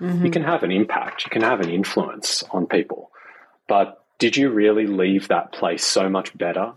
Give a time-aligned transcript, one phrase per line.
[0.00, 0.24] Mm-hmm.
[0.24, 3.10] You can have an impact, you can have an influence on people.
[3.68, 6.72] But did you really leave that place so much better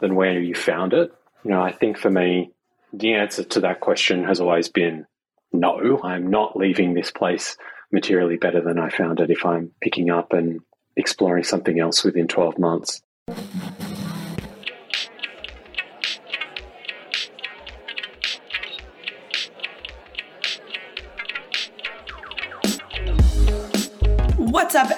[0.00, 1.12] than where you found it?
[1.44, 2.52] You know, I think for me,
[2.92, 5.06] the answer to that question has always been
[5.52, 7.56] no, I'm not leaving this place
[7.92, 10.60] materially better than I found it if I'm picking up and
[10.96, 13.02] exploring something else within 12 months.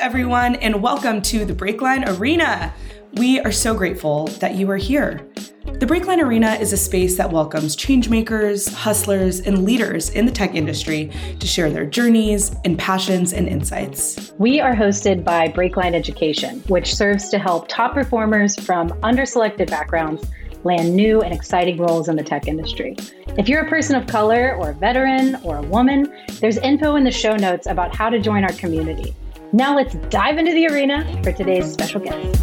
[0.03, 2.75] Everyone, and welcome to the Breakline Arena.
[3.13, 5.25] We are so grateful that you are here.
[5.65, 10.57] The Breakline Arena is a space that welcomes changemakers, hustlers, and leaders in the tech
[10.57, 14.33] industry to share their journeys and passions and insights.
[14.39, 20.29] We are hosted by Breakline Education, which serves to help top performers from underselected backgrounds
[20.65, 22.97] land new and exciting roles in the tech industry.
[23.39, 27.05] If you're a person of color or a veteran or a woman, there's info in
[27.05, 29.15] the show notes about how to join our community.
[29.55, 32.41] Now let's dive into the arena for today's special guest.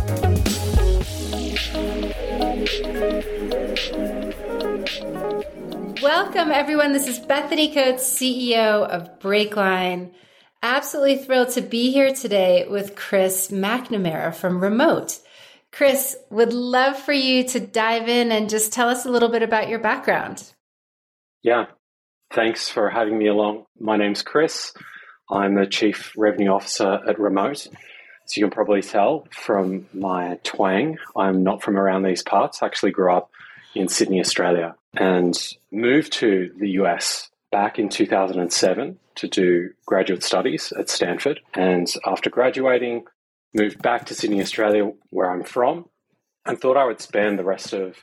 [6.04, 6.94] Welcome, everyone.
[6.94, 10.12] This is Bethany Coates, CEO of Breakline.
[10.62, 15.20] Absolutely thrilled to be here today with Chris McNamara from Remote.
[15.72, 19.42] Chris, would love for you to dive in and just tell us a little bit
[19.42, 20.54] about your background.
[21.42, 21.66] Yeah,
[22.32, 23.66] thanks for having me along.
[23.80, 24.74] My name's Chris.
[25.32, 27.68] I'm the Chief Revenue Officer at Remote.
[27.68, 32.64] As you can probably tell from my twang, I'm not from around these parts.
[32.64, 33.30] I actually grew up
[33.76, 35.38] in Sydney, Australia, and
[35.72, 41.42] moved to the US back in 2007 to do graduate studies at Stanford.
[41.54, 43.06] And after graduating,
[43.54, 45.86] moved back to Sydney, Australia, where I'm from,
[46.46, 47.98] and thought I would spend the rest of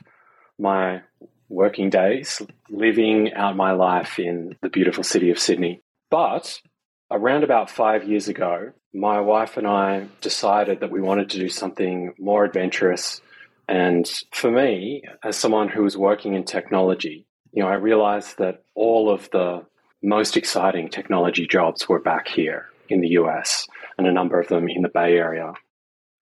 [0.57, 1.01] my
[1.49, 5.81] working days living out my life in the beautiful city of Sydney.
[6.09, 6.61] But
[7.09, 11.47] Around about five years ago, my wife and I decided that we wanted to do
[11.47, 13.21] something more adventurous.
[13.69, 18.63] And for me, as someone who was working in technology, you know, I realized that
[18.75, 19.65] all of the
[20.03, 24.67] most exciting technology jobs were back here in the US and a number of them
[24.67, 25.53] in the Bay Area.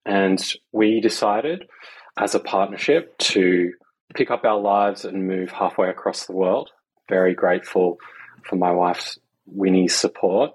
[0.04, 1.68] And we decided
[2.16, 3.72] as a partnership to
[4.14, 6.70] pick up our lives and move halfway across the world.
[7.08, 7.98] Very grateful
[8.44, 10.54] for my wife's Winnie's support.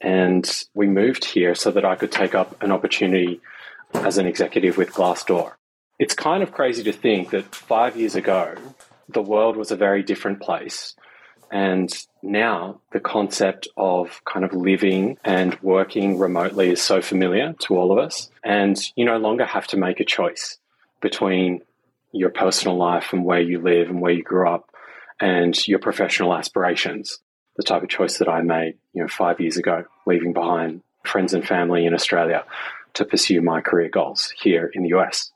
[0.00, 3.40] And we moved here so that I could take up an opportunity
[3.94, 5.52] as an executive with Glassdoor.
[5.98, 8.54] It's kind of crazy to think that five years ago,
[9.08, 10.94] the world was a very different place.
[11.50, 11.90] And
[12.22, 17.92] now the concept of kind of living and working remotely is so familiar to all
[17.92, 18.30] of us.
[18.44, 20.58] And you no longer have to make a choice
[21.00, 21.62] between
[22.12, 24.70] your personal life and where you live and where you grew up
[25.20, 27.20] and your professional aspirations
[27.56, 31.34] the type of choice that I made, you know, five years ago, leaving behind friends
[31.34, 32.44] and family in Australia
[32.94, 35.30] to pursue my career goals here in the US.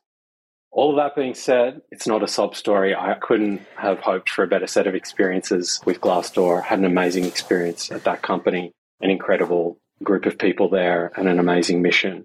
[0.72, 2.94] All of that being said, it's not a sob story.
[2.94, 6.62] I couldn't have hoped for a better set of experiences with Glassdoor.
[6.62, 11.40] Had an amazing experience at that company, an incredible group of people there, and an
[11.40, 12.24] amazing mission.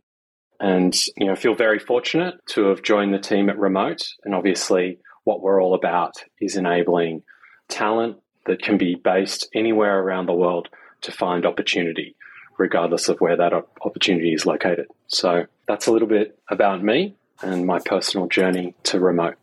[0.59, 4.07] And you know, feel very fortunate to have joined the team at Remote.
[4.23, 7.23] And obviously, what we're all about is enabling
[7.67, 10.69] talent that can be based anywhere around the world
[11.01, 12.15] to find opportunity,
[12.57, 14.87] regardless of where that opportunity is located.
[15.07, 19.35] So that's a little bit about me and my personal journey to remote.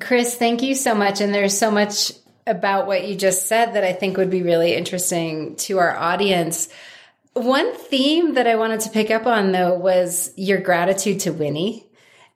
[0.00, 1.20] Chris, thank you so much.
[1.20, 2.12] And there's so much
[2.46, 6.68] about what you just said that I think would be really interesting to our audience.
[7.34, 11.86] One theme that I wanted to pick up on, though, was your gratitude to Winnie.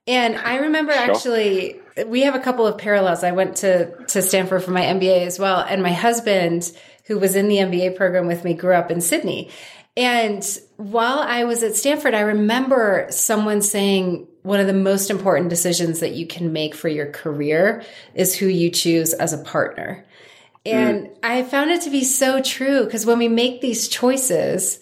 [0.07, 1.03] And I remember sure.
[1.03, 3.25] actually we have a couple of parallels.
[3.25, 6.71] I went to to Stanford for my MBA as well, and my husband,
[7.05, 9.51] who was in the MBA program with me, grew up in Sydney.
[9.97, 10.47] And
[10.77, 16.01] while I was at Stanford, I remember someone saying one of the most important decisions
[16.01, 17.83] that you can make for your career
[18.15, 20.05] is who you choose as a partner.
[20.67, 21.17] And mm.
[21.23, 24.81] I found it to be so true because when we make these choices,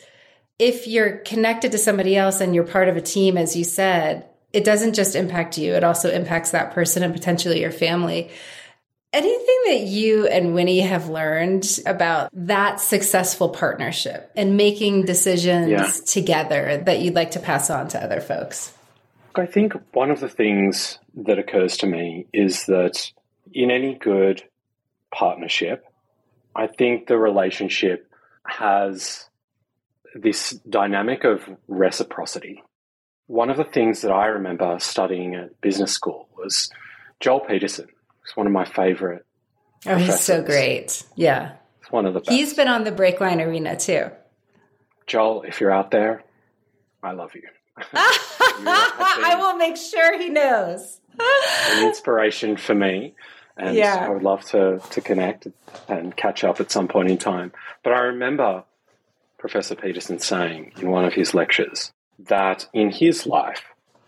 [0.59, 4.27] if you're connected to somebody else and you're part of a team, as you said,
[4.55, 8.31] it doesn't just impact you, it also impacts that person and potentially your family.
[9.13, 15.91] Anything that you and Winnie have learned about that successful partnership and making decisions yeah.
[16.07, 18.73] together that you'd like to pass on to other folks?
[19.35, 23.11] I think one of the things that occurs to me is that
[23.53, 24.43] in any good
[25.13, 25.85] partnership,
[26.55, 28.09] I think the relationship
[28.47, 29.29] has
[30.15, 32.63] this dynamic of reciprocity.
[33.27, 36.71] One of the things that I remember studying at business school was
[37.21, 37.87] Joel Peterson.
[38.25, 39.25] He's one of my favorite.
[39.87, 41.05] Oh, he's so great.
[41.15, 41.53] Yeah.
[41.81, 42.31] It's one of the best.
[42.31, 44.11] He's been on the Breakline Arena too.
[45.07, 46.23] Joel, if you're out there,
[47.03, 47.43] I love you.
[47.95, 51.01] I will make sure he knows.
[51.19, 53.15] an inspiration for me.
[53.57, 53.97] And Yeah.
[54.07, 55.47] I would love to, to connect
[55.89, 57.53] and catch up at some point in time.
[57.83, 58.65] But I remember
[59.39, 63.63] Professor Peterson saying in one of his lectures that in his life,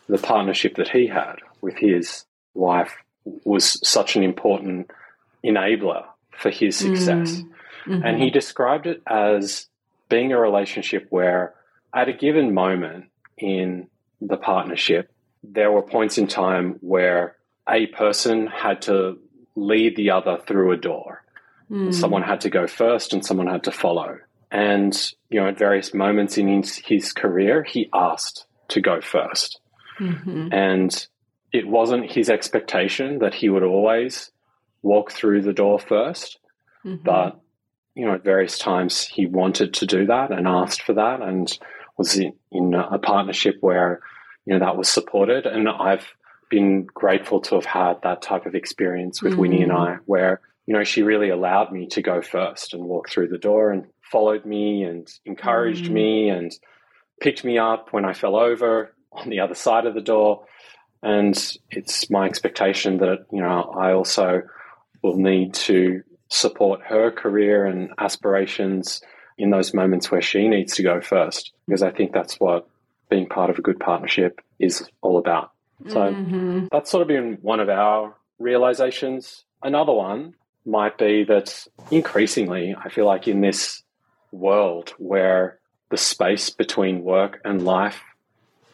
[0.08, 2.24] the partnership that he had with his
[2.54, 2.94] wife
[3.44, 4.90] was such an important
[5.44, 6.96] enabler for his mm.
[6.96, 7.42] success.
[7.88, 8.32] And he mm-hmm.
[8.32, 9.68] described it as
[10.08, 11.54] being a relationship where,
[11.94, 13.06] at a given moment
[13.38, 13.88] in
[14.20, 15.12] the partnership,
[15.44, 17.36] there were points in time where
[17.68, 19.18] a person had to
[19.54, 21.22] lead the other through a door.
[21.70, 21.94] Mm.
[21.94, 24.18] Someone had to go first and someone had to follow.
[24.50, 24.94] And,
[25.28, 29.56] you know, at various moments in his, his career, he asked to go 1st
[30.00, 30.48] mm-hmm.
[30.52, 31.06] And
[31.52, 34.30] it wasn't his expectation that he would always
[34.82, 36.36] walk through the door 1st
[36.84, 37.02] mm-hmm.
[37.04, 37.40] but
[37.96, 41.58] you know, at various times he wanted to do that and asked for that, and
[41.96, 44.00] was in, in a partnership where
[44.44, 45.46] you know that was supported.
[45.46, 46.06] And I've
[46.50, 49.94] been grateful to have had that type of experience with Winnie and mm.
[49.94, 53.38] I, where you know she really allowed me to go first and walk through the
[53.38, 56.36] door and followed me and encouraged me mm.
[56.36, 56.52] and
[57.20, 60.46] picked me up when I fell over on the other side of the door.
[61.02, 61.36] And
[61.70, 64.42] it's my expectation that you know I also
[65.02, 69.02] will need to support her career and aspirations
[69.38, 72.68] in those moments where she needs to go first because I think that's what
[73.08, 75.52] being part of a good partnership is all about.
[75.88, 76.66] So mm-hmm.
[76.72, 79.44] that's sort of been one of our realizations.
[79.62, 83.82] Another one might be that increasingly, I feel like in this
[84.32, 85.58] world where
[85.90, 88.02] the space between work and life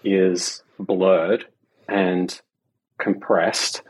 [0.04, 1.44] is blurred
[1.88, 2.40] and
[2.99, 3.82] compressed,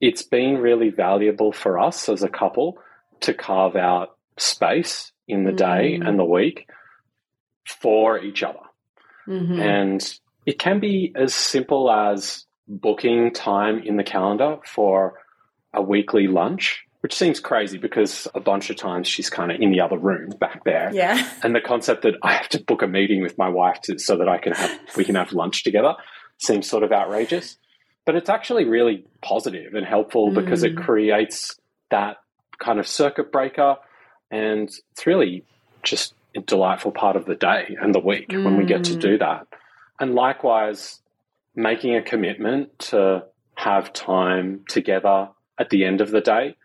[0.00, 2.78] it's been really valuable for us as a couple
[3.20, 6.68] to carve out space in the day and the week
[7.64, 8.58] for each other.
[9.28, 9.60] Mm-hmm.
[9.60, 15.20] And it can be as simple as booking time in the calendar for
[15.72, 19.70] a weekly lunch, which seems crazy because a bunch of times she's kind of in
[19.70, 20.90] the other room back there.
[20.92, 21.28] Yeah.
[21.42, 24.18] And the concept that I have to book a meeting with my wife to, so
[24.18, 25.94] that I can have we can have lunch together
[26.38, 27.56] seems sort of outrageous.
[28.04, 30.84] But it's actually really positive and helpful because it mm.
[30.84, 31.58] creates
[31.90, 32.16] that
[32.58, 33.76] kind of circuit breaker
[34.30, 35.44] and it's really
[35.82, 39.16] just a delightful part of the day and the week when we get to do
[39.16, 39.20] mm.
[39.20, 39.46] that.
[39.98, 41.00] And likewise,
[41.54, 43.24] making a commitment to
[43.54, 46.56] have time together at the end of the day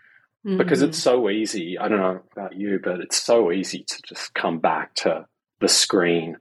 [0.46, 1.78] because it's so easy.
[1.80, 5.26] I don't know about you, but it's so easy to just come back to
[5.60, 6.38] the screen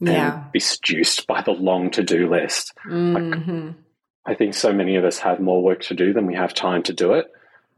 [0.00, 0.42] Yeah.
[0.44, 2.72] and be seduced by the long to do list.
[2.86, 3.74] Mhm.
[4.24, 6.82] I think so many of us have more work to do than we have time
[6.84, 7.26] to do it.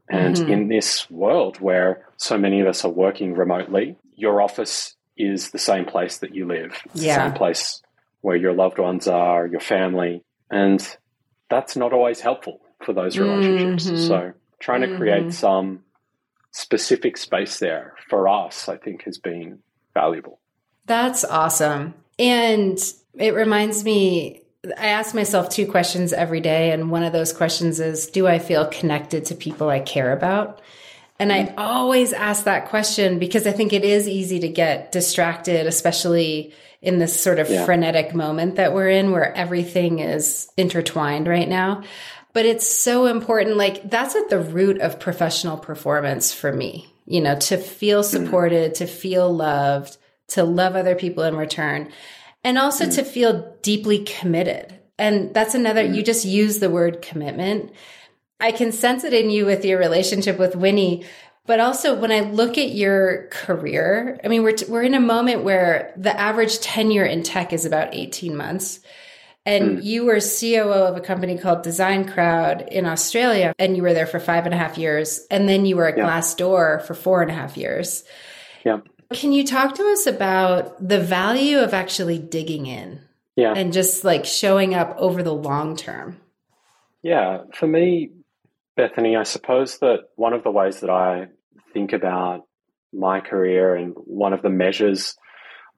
[0.07, 0.51] And Mm-hmm.
[0.51, 5.57] in this world where so many of us are working remotely, your office is the
[5.57, 6.79] same place that you live.
[6.93, 7.17] Yeah.
[7.17, 7.81] the same place
[8.21, 10.23] where your loved ones are, your family.
[10.51, 10.81] And
[11.49, 13.89] that's not always helpful for those relationships.
[13.89, 14.07] Mhm.
[14.07, 14.97] So trying to Mhm.
[14.97, 15.83] create some
[16.51, 19.59] specific space there for us, I think has been
[19.93, 20.39] valuable.
[20.85, 21.93] That's awesome.
[22.17, 22.77] And
[23.17, 24.41] it reminds me,
[24.77, 26.71] I ask myself two questions every day.
[26.71, 30.61] And one of those questions is Do I feel connected to people I care about?
[31.19, 35.65] And I always ask that question because I think it is easy to get distracted,
[35.65, 37.63] especially in this sort of Yeah.
[37.63, 41.83] frenetic moment that we're in where everything is intertwined right now.
[42.35, 43.55] But it's so important.
[43.55, 48.09] Like, that's at the root of professional performance for me, you know, to feel hmm.
[48.09, 49.95] supported, to feel loved,
[50.29, 51.93] to love other people in return,
[52.43, 52.91] and also hmm.
[52.91, 54.77] to feel deeply committed.
[54.99, 55.93] And that's another, hmm.
[55.93, 57.71] you just use the word commitment.
[58.41, 61.05] I can sense it in you with your relationship with Winnie.
[61.45, 64.99] But also, when I look at your career, I mean, we're, t- we're in a
[64.99, 68.81] moment where the average tenure in tech is about 18 months.
[69.45, 69.85] And hmm.
[69.85, 74.07] you were COO of a company called Design Crowd in Australia, and you were there
[74.07, 75.25] for five and a half years.
[75.29, 76.05] And then you were at Yeah.
[76.05, 78.03] Glassdoor for four and a half years.
[78.63, 78.79] Yeah.
[79.13, 83.01] Can you talk to us about the value of actually digging in
[83.35, 83.53] Yeah.
[83.55, 86.19] and just like showing up over the long term?
[87.03, 88.11] Yeah, for me,
[88.75, 91.27] Bethany, I suppose that one of the ways that I
[91.71, 92.47] think about
[92.91, 95.15] my career and one of the measures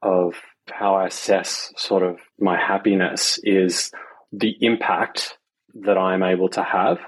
[0.01, 0.35] of
[0.71, 3.91] how I assess sort of my happiness is
[4.31, 5.37] the impact
[5.83, 6.99] that I'm able to have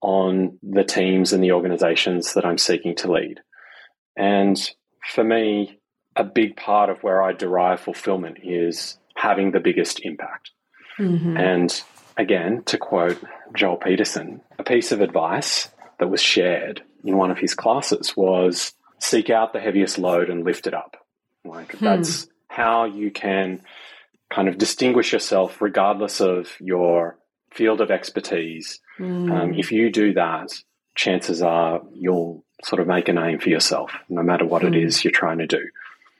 [0.00, 3.40] on the teams and the organizations that I'm seeking to lead.
[4.16, 4.58] And
[5.08, 5.80] for me,
[6.16, 10.50] a big part of where I derive fulfillment is having the biggest impact.
[10.98, 11.36] Mm-hmm.
[11.36, 11.82] And
[12.16, 13.22] again, to quote
[13.54, 15.68] Joel Peterson, a piece of advice
[15.98, 20.44] that was shared in one of his classes was seek out the heaviest load and
[20.44, 20.96] lift it up.
[21.44, 23.60] Like that's how you can
[24.30, 27.18] kind of distinguish yourself regardless of your
[27.50, 28.80] field of expertise.
[28.98, 29.32] Mm.
[29.32, 30.52] Um, if you do that,
[30.94, 34.68] chances are you'll sort of make a name for yourself, no matter what mm.
[34.68, 35.68] it is you're trying to do.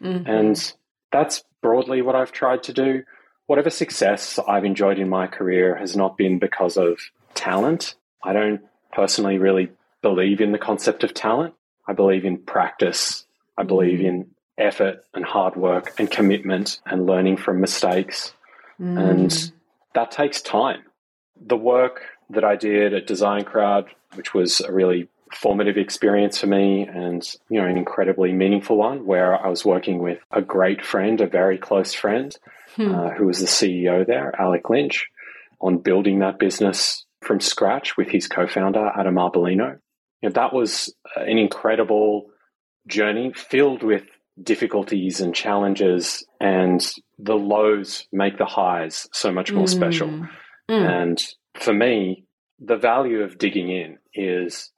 [0.03, 0.29] Mm-hmm.
[0.29, 0.73] And
[1.13, 3.05] that's broadly what I've tried to do.
[3.47, 6.99] Whatever success I've enjoyed in my career has not been because of
[7.35, 7.95] talent.
[8.23, 8.61] I don't
[8.93, 9.71] personally really
[10.03, 11.55] believe in the concept of talent.
[11.87, 13.25] I believe in practice.
[13.57, 14.07] I believe mm.
[14.07, 18.33] in effort and hard work and commitment and learning from mistakes.
[18.81, 19.11] Mm.
[19.11, 19.53] And
[19.95, 20.83] that takes time.
[21.41, 26.47] The work that I did at Design Crowd, which was a really formative experience for
[26.47, 30.85] me and you know an incredibly meaningful one where I was working with a great
[30.85, 32.37] friend, a very close friend,
[32.77, 32.95] hmm.
[32.95, 35.07] uh, who was the CEO there, Alec Lynch,
[35.61, 39.79] on building that business from scratch with his co-founder Adam Arbolino.
[40.21, 42.27] You know, that was an incredible
[42.87, 44.05] journey filled with
[44.43, 46.85] difficulties and challenges and
[47.19, 49.69] the lows make the highs so much more mm.
[49.69, 50.09] special.
[50.09, 51.03] Mm.
[51.03, 51.25] And
[51.55, 52.25] for me,
[52.59, 54.73] the value of digging in is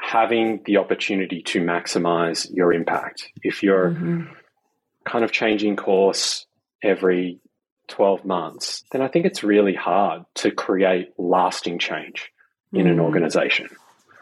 [0.00, 3.28] having the opportunity to maximize your impact.
[3.42, 4.32] If you're mm-hmm.
[5.04, 6.46] kind of changing course
[6.82, 7.40] every
[7.88, 12.30] 12 months, then I think it's really hard to create lasting change
[12.72, 12.88] in mm-hmm.
[12.88, 13.68] an organization.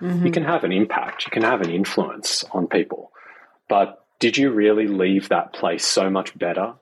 [0.01, 0.27] Mm-hmm.
[0.27, 3.13] You can have an impact, you can have an influence on people,
[3.69, 6.75] but did you really leave that place so much better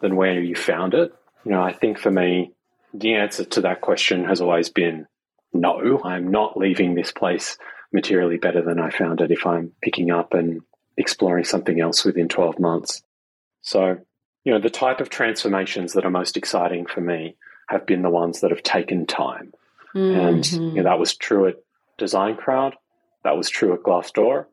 [0.00, 1.12] than where you found it?
[1.44, 2.52] You know, I think for me,
[2.94, 5.06] the answer to that question has always been
[5.52, 7.56] no, I'm not leaving this place
[7.92, 10.60] materially better than I found it if I'm picking up and
[10.96, 13.02] exploring something else within 12 months.
[13.62, 13.96] So,
[14.44, 17.36] you know, the type of transformations that are most exciting for me
[17.68, 19.52] have been the ones that have taken time.
[19.94, 20.20] Mm-hmm.
[20.20, 21.56] And you know, that was true at
[21.96, 22.74] Design Crowd,
[23.24, 24.46] that was true at Glassdoor,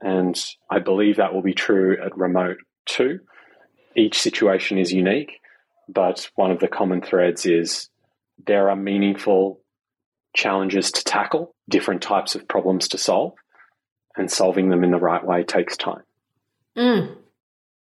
[0.00, 0.38] and
[0.70, 3.20] I believe that will be true at Remote too.
[3.96, 5.40] Each situation is unique,
[5.88, 7.88] but one of the common threads is
[8.46, 9.60] there are meaningful
[10.34, 13.32] challenges to tackle, different types of problems to solve,
[14.16, 16.02] and solving them in the right way takes time.
[16.76, 17.16] Mm.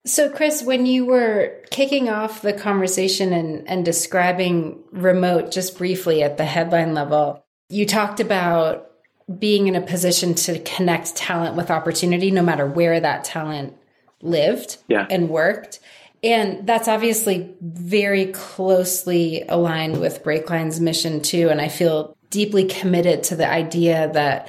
[0.07, 6.23] So, Chris, when you were kicking off the conversation and, and describing remote just briefly
[6.23, 8.88] at the headline level, you talked about
[9.37, 13.77] being in a position to connect talent with opportunity, no matter where that talent
[14.23, 15.07] lived yeah.
[15.11, 15.81] and worked.
[16.23, 21.49] And that's obviously very closely aligned with Breakline's mission too.
[21.49, 24.49] And I feel deeply committed to the idea that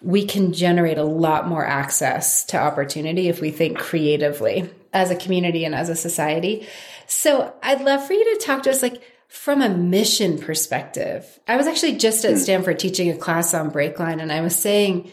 [0.00, 5.16] we can generate a lot more access to opportunity if we think creatively as a
[5.16, 6.66] community and as a society.
[7.06, 11.40] So I'd love for you to talk to us like from a mission perspective.
[11.48, 12.38] I was actually just at hmm.
[12.38, 15.10] Stanford teaching a class on Breakline and I was saying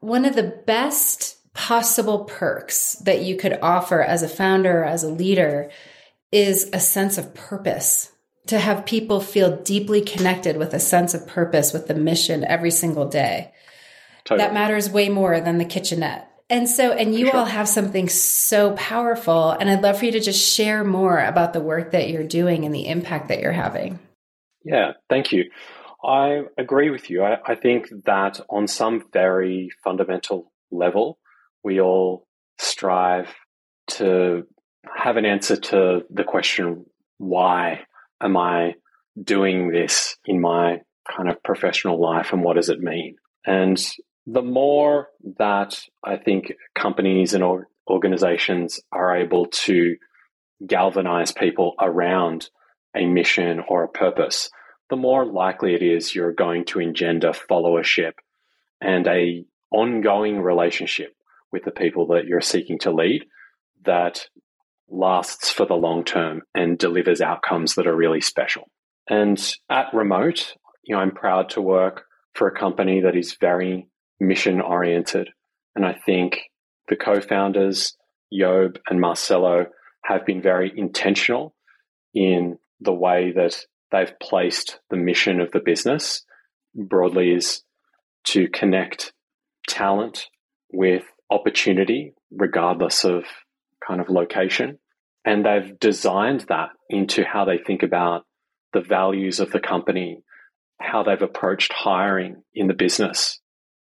[0.00, 5.10] one of the best possible perks that you could offer as a founder, as a
[5.10, 5.70] leader
[6.32, 8.10] is a sense of purpose
[8.46, 12.70] to have people feel deeply connected with a sense of purpose with the mission every
[12.70, 13.52] single day.
[14.24, 14.46] Totally.
[14.46, 16.31] That matters way more than the kitchenette.
[16.52, 17.36] And so, and you sure.
[17.38, 19.52] all have something so powerful.
[19.52, 22.66] And I'd love for you to just share more about the work that you're doing
[22.66, 23.98] and the impact that you're having.
[24.62, 25.50] Yeah, thank you.
[26.04, 27.22] I agree with you.
[27.22, 31.18] I, I think that on some very fundamental level,
[31.64, 32.26] we all
[32.58, 33.34] strive
[33.92, 34.46] to
[34.94, 36.84] have an answer to the question
[37.16, 37.86] why
[38.20, 38.74] am I
[39.18, 43.16] doing this in my kind of professional life and what does it mean?
[43.46, 43.82] And
[44.26, 49.96] the more that I think companies and organizations are able to
[50.64, 52.48] galvanize people around
[52.94, 54.50] a mission or a purpose,
[54.90, 58.12] the more likely it is you're going to engender followership
[58.80, 61.14] and a ongoing relationship
[61.50, 63.24] with the people that you're seeking to lead
[63.84, 64.26] that
[64.88, 68.68] lasts for the long term and delivers outcomes that are really special.
[69.08, 73.88] And at Remote, you know, I'm proud to work for a company that is very
[74.22, 75.28] mission oriented.
[75.74, 76.38] And I think
[76.88, 77.96] the co founders,
[78.32, 79.66] Job and Marcelo,
[80.04, 81.54] have been very intentional
[82.14, 86.24] in the way that they've placed the mission of the business
[86.74, 87.62] broadly is
[88.24, 89.12] to connect
[89.68, 90.26] talent
[90.72, 93.24] with opportunity, regardless of
[93.86, 94.78] kind of location.
[95.24, 98.24] And they've designed that into how they think about
[98.72, 100.22] the values of the company,
[100.80, 103.40] how they've approached hiring in the business,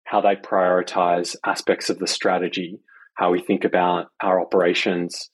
[0.10, 2.80] how they prioritize aspects of the strategy,
[3.14, 5.30] how we think about our operations,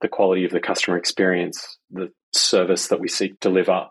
[0.00, 3.86] the quality of the customer experience, the service that we seek to deliver.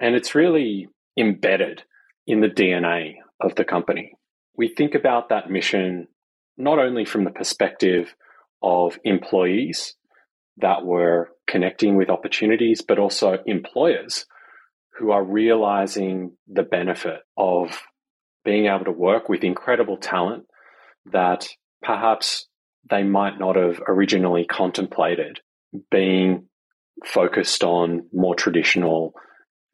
[0.00, 1.82] And it's really embedded
[2.26, 4.12] in the DNA of the company.
[4.56, 6.08] We think about that mission
[6.56, 8.14] not only from the perspective
[8.62, 9.94] of employees,
[10.60, 14.26] that were connecting with opportunities, but also employers
[14.98, 17.78] who are realizing the benefit of
[18.44, 20.44] being able to work with incredible talent
[21.12, 21.48] that
[21.82, 22.46] perhaps
[22.88, 25.40] they might not have originally contemplated
[25.90, 26.46] being
[27.04, 29.12] focused on more traditional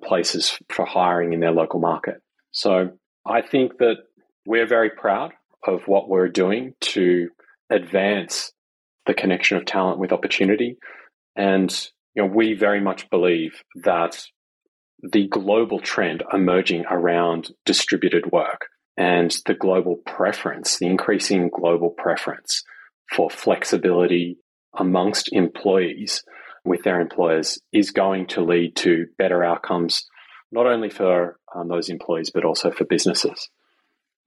[0.03, 2.17] places for hiring in their local market.
[2.51, 2.91] So
[3.27, 3.97] I think that
[4.47, 5.33] we're very proud
[5.67, 7.29] of what we're doing to
[7.71, 8.53] advance
[9.07, 10.77] the connection of talent with opportunity.
[11.37, 11.73] And
[12.15, 14.25] you know, we very much believe that
[15.03, 22.63] the global trend emerging around distributed work and the global preference, the increasing global preference
[23.13, 24.39] for flexibility
[24.77, 26.23] amongst employees
[26.65, 30.09] with their employers is going to lead to better outcomes,
[30.51, 33.51] not only for um, those employees, but also for businesses.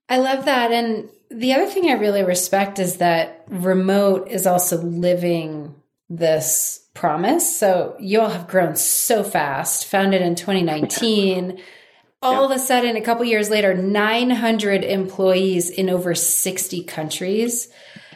[0.09, 0.71] I love that.
[0.71, 5.75] And the other thing I really respect is that remote is also living
[6.09, 7.59] this promise.
[7.59, 11.59] So you all have grown so fast, founded in 2019.
[12.21, 17.69] all of a sudden, a couple years later, 900 employees in over 60 countries.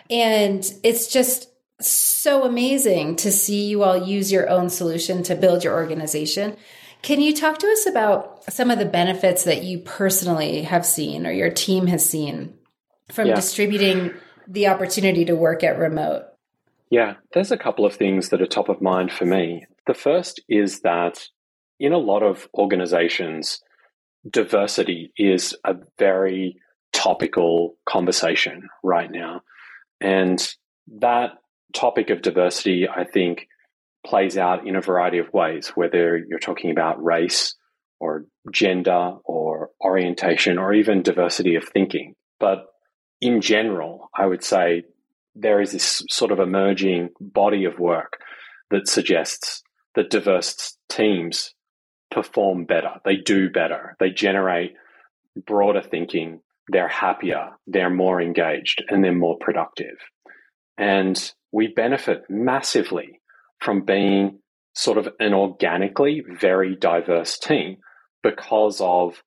[0.09, 1.47] And it's just
[1.79, 6.57] so amazing to see you all use your own solution to build your organization.
[7.01, 11.25] Can you talk to us about some of the benefits that you personally have seen
[11.25, 12.53] or your team has seen
[13.11, 13.35] from yeah.
[13.35, 14.13] distributing
[14.47, 16.25] the opportunity to work at remote?
[16.91, 19.65] Yeah, there's a couple of things that are top of mind for me.
[19.87, 21.29] The first is that
[21.79, 23.61] in a lot of organizations,
[24.29, 26.57] diversity is a very
[26.91, 29.41] topical conversation right now.
[30.01, 30.45] And
[30.99, 31.31] that
[31.73, 33.47] topic of diversity, I think,
[34.05, 37.55] plays out in a variety of ways, whether you're talking about race
[38.01, 42.15] or gender or orientation or even diversity of thinking.
[42.37, 42.65] But
[43.21, 44.83] in general, I would say
[45.35, 48.19] there is this sort of emerging body of work
[48.69, 49.63] that suggests
[49.95, 51.53] that diverse teams
[52.09, 54.73] perform better, they do better, they generate
[55.45, 59.97] broader thinking, they're happier, they're more engaged, and they're more productive.
[60.77, 63.21] And we benefit massively
[63.59, 64.39] from being
[64.73, 67.77] sort of an organically very diverse team
[68.23, 69.21] because of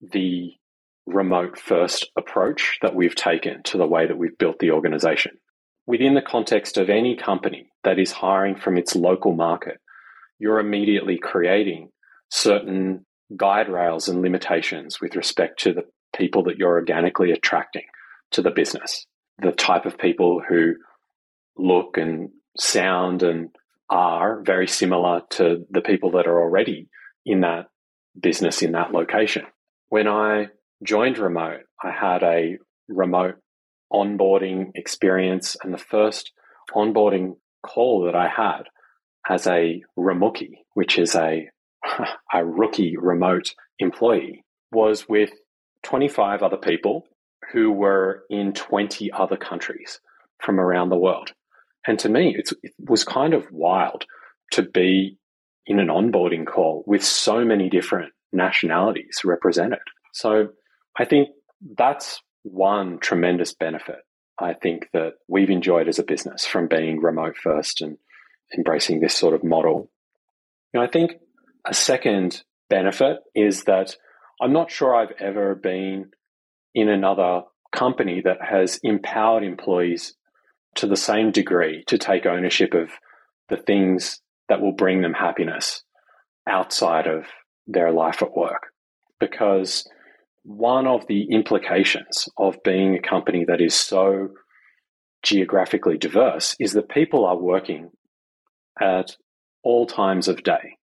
[0.00, 0.52] the
[1.06, 5.32] remote first approach that we've taken to the way that we've built the organization.
[5.86, 9.78] Within the context of any company that is hiring from its local market,
[10.38, 11.90] you're immediately creating
[12.30, 13.04] certain
[13.36, 15.84] guide rails and limitations with respect to the
[16.16, 17.84] people that you're organically attracting
[18.30, 19.06] to the business,
[19.38, 20.74] the type of people who
[21.56, 23.50] look and sound and
[23.90, 26.88] are very similar to the people that are already
[27.26, 27.66] in that
[28.18, 29.44] business in that location.
[29.88, 30.48] When I
[30.84, 33.36] joined Remote, I had a remote
[33.92, 36.32] onboarding experience, and the first
[36.74, 38.64] onboarding call that I had
[39.28, 41.48] as a Remuki, which is a
[42.32, 45.30] a rookie remote employee, was with
[45.84, 47.04] 25 other people
[47.52, 50.00] who were in 20 other countries
[50.40, 51.32] from around the world.
[51.86, 54.04] And to me, it was kind of wild
[54.52, 55.18] to be
[55.66, 59.80] in an onboarding call with so many different nationalities represented.
[60.12, 60.48] So
[60.98, 61.28] I think
[61.76, 63.96] that's one tremendous benefit
[64.38, 67.98] I think that we've enjoyed as a business from being remote first and
[68.56, 69.90] embracing this sort of model.
[70.72, 71.12] Know, I think
[71.64, 73.96] a second benefit is that
[74.42, 76.10] I'm not sure I've ever been
[76.74, 80.14] in another company that has empowered employees
[80.76, 82.90] to the same degree to take ownership of
[83.48, 85.84] the things that will bring them happiness
[86.48, 87.26] outside of
[87.68, 88.72] their life at work.
[89.20, 89.88] Because
[90.44, 94.28] one of the implications of being a company that is so
[95.22, 97.90] geographically diverse is that people are working
[98.80, 99.16] at
[99.62, 100.76] all times of day,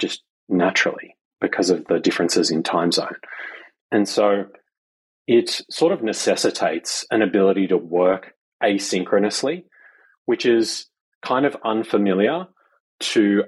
[0.00, 3.16] just naturally, because of the differences in time zone.
[3.90, 4.46] And so
[5.26, 9.64] it sort of necessitates an ability to work asynchronously,
[10.24, 10.86] which is
[11.22, 12.46] kind of unfamiliar
[13.00, 13.44] to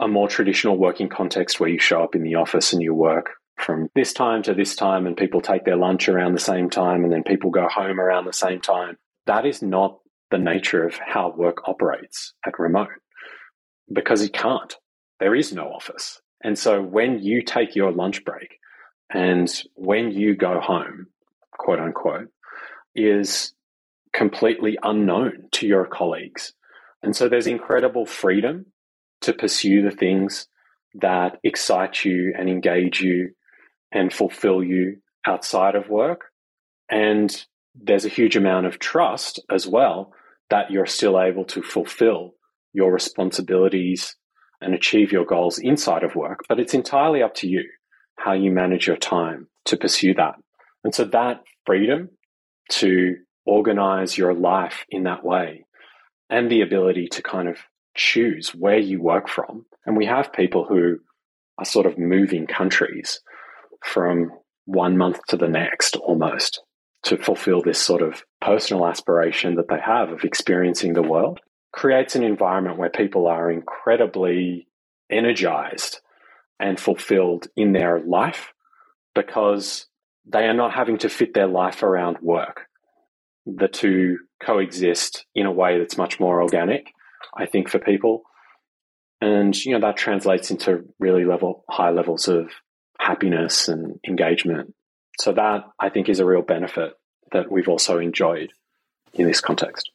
[0.00, 3.30] a more traditional working context where you show up in the office and you work
[3.58, 7.04] from this time to this time and people take their lunch around the same time
[7.04, 8.96] and then people go home around the same time.
[9.26, 9.98] That is not
[10.30, 12.88] the nature of how work operates at remote
[13.92, 14.74] because it can't.
[15.20, 16.20] There is no office.
[16.42, 18.58] And so when you take your lunch break
[19.10, 21.08] and when you go home,
[21.52, 22.28] quote unquote,
[22.94, 23.52] is
[24.12, 26.52] completely unknown to your colleagues.
[27.02, 28.66] And so there's incredible freedom
[29.22, 30.46] to pursue the things
[30.94, 33.30] that excite you and engage you
[33.92, 36.26] and fulfill you outside of work.
[36.90, 37.34] And
[37.74, 40.12] there's a huge amount of trust as well
[40.50, 42.34] that you're still able to fulfill
[42.72, 44.16] your responsibilities
[44.60, 47.64] and achieve your goals inside of work, but it's entirely up to you
[48.16, 50.34] how you manage your time to pursue that.
[50.82, 52.10] And so that freedom
[52.70, 55.64] to organize your life in that way
[56.28, 57.58] and the ability to kind of
[57.94, 59.66] choose where you work from.
[59.86, 60.98] And we have people who
[61.58, 63.20] are sort of moving countries
[63.84, 64.30] from
[64.64, 66.62] one month to the next almost
[67.04, 71.40] to fulfill this sort of personal aspiration that they have of experiencing the world
[71.72, 74.68] creates an environment where people are incredibly
[75.10, 76.00] energized
[76.58, 78.52] and fulfilled in their life
[79.14, 79.86] because
[80.26, 82.66] they are not having to fit their life around work.
[83.46, 86.92] The two coexist in a way that's much more organic,
[87.36, 88.22] I think, for people.
[89.20, 92.50] And, you know, that translates into really level, high levels of
[92.98, 94.74] happiness and engagement.
[95.20, 96.94] So that I think is a real benefit
[97.32, 98.52] that we've also enjoyed
[99.14, 99.90] in this context.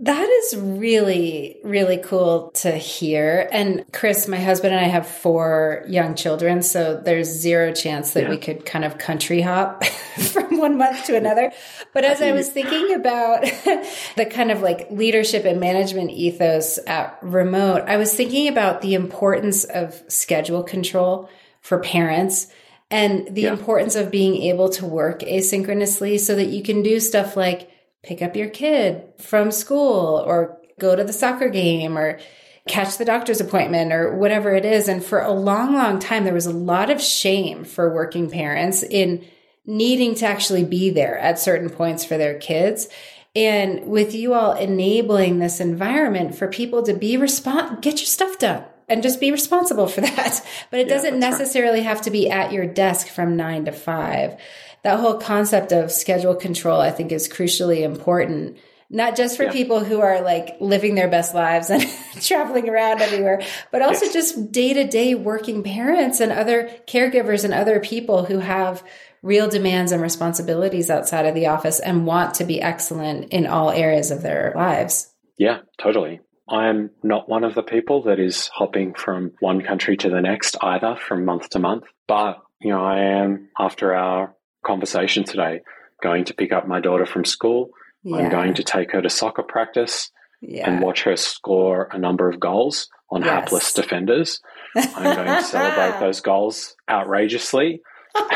[0.00, 3.48] That is really, really cool to hear.
[3.52, 8.24] And Chris, my husband and I have four young children, so there's zero chance that
[8.24, 8.30] yeah.
[8.30, 9.84] we could kind of country hop
[10.32, 11.52] from one month to another.
[11.92, 13.42] But as I was thinking about
[14.16, 18.94] the kind of like leadership and management ethos at remote, I was thinking about the
[18.94, 21.28] importance of schedule control
[21.64, 22.46] for parents
[22.90, 23.52] and the yeah.
[23.52, 27.70] importance of being able to work asynchronously so that you can do stuff like
[28.02, 32.20] pick up your kid from school or go to the soccer game or
[32.68, 34.88] catch the doctor's appointment or whatever it is.
[34.88, 38.82] And for a long, long time, there was a lot of shame for working parents
[38.82, 39.24] in
[39.64, 42.88] needing to actually be there at certain points for their kids.
[43.34, 48.38] And with you all enabling this environment for people to be respond, get your stuff
[48.38, 50.46] done and just be responsible for that.
[50.70, 51.88] But it yeah, doesn't necessarily right.
[51.88, 54.38] have to be at your desk from nine to five
[54.84, 58.58] that whole concept of schedule control, I think, is crucially important.
[58.90, 59.52] Not just for yeah.
[59.52, 61.82] people who are like living their best lives and
[62.20, 63.42] traveling around everywhere,
[63.72, 64.12] but also yes.
[64.12, 68.84] just day to day working parents and other caregivers and other people who have
[69.22, 73.70] real demands and responsibilities outside of the office and want to be excellent in all
[73.70, 75.10] areas of their lives.
[75.38, 76.20] Yeah, totally.
[76.48, 80.20] I am not one of the people that is hopping from one country to the
[80.20, 85.60] next either from month to month, but you know, I am after our conversation today.
[86.02, 87.70] Going to pick up my daughter from school.
[88.02, 88.16] Yeah.
[88.16, 90.10] I'm going to take her to soccer practice
[90.42, 90.68] yeah.
[90.68, 93.30] and watch her score a number of goals on yes.
[93.30, 94.40] hapless defenders.
[94.76, 97.80] I'm going to celebrate those goals outrageously.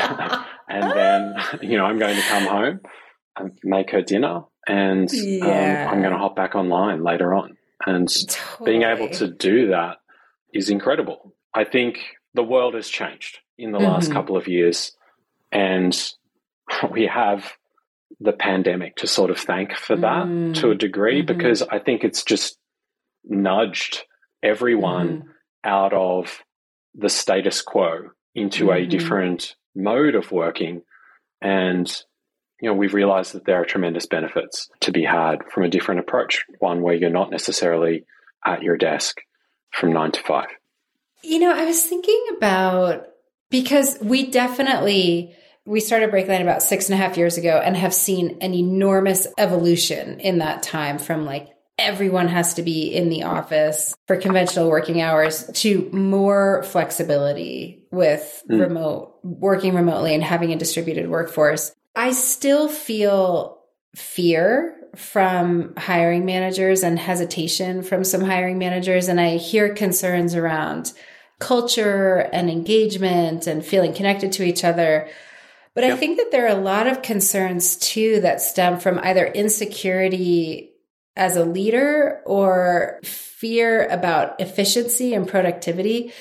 [0.69, 2.81] and then, you know, I'm going to come home
[3.37, 5.87] and make her dinner and yeah.
[5.89, 7.57] um, I'm going to hop back online later on.
[7.87, 8.71] And totally.
[8.71, 9.99] being able to do that
[10.53, 11.35] is incredible.
[11.55, 12.01] I think
[12.35, 13.87] the world has changed in the mm-hmm.
[13.87, 14.93] last couple of years.
[15.53, 15.97] And
[16.91, 17.53] we have
[18.21, 20.55] the pandemic to sort of thank for that mm.
[20.57, 21.37] to a degree, mm-hmm.
[21.37, 22.59] because I think it's just
[23.25, 24.05] nudged
[24.43, 25.25] everyone mm.
[25.65, 26.43] out of
[26.95, 28.85] the status quo into mm-hmm.
[28.85, 30.83] a different mode of working.
[31.41, 31.91] And,
[32.61, 36.01] you know, we've realized that there are tremendous benefits to be had from a different
[36.01, 38.05] approach, one where you're not necessarily
[38.45, 39.21] at your desk
[39.71, 40.49] from nine to five.
[41.23, 43.07] You know, I was thinking about
[43.51, 47.93] because we definitely we started Breakline about six and a half years ago and have
[47.93, 53.25] seen an enormous evolution in that time from like everyone has to be in the
[53.25, 58.61] office for conventional working hours to more flexibility with mm.
[58.61, 61.73] remote working remotely and having a distributed workforce.
[61.99, 63.59] I still feel
[63.97, 69.09] fear from hiring managers and hesitation from some hiring managers.
[69.09, 70.93] And I hear concerns around
[71.41, 75.09] culture and engagement and feeling connected to each other.
[75.75, 75.95] But yep.
[75.95, 80.71] I think that there are a lot of concerns too that stem from either insecurity
[81.17, 86.13] as a leader or fear about efficiency and productivity.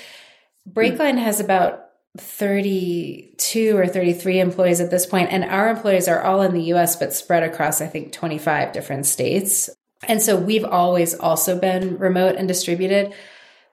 [0.68, 1.24] Breakline mm.
[1.24, 1.87] has about
[2.18, 6.96] 32 or 33 employees at this point, and our employees are all in the US,
[6.96, 9.70] but spread across, I think, 25 different states.
[10.08, 13.14] And so we've always also been remote and distributed.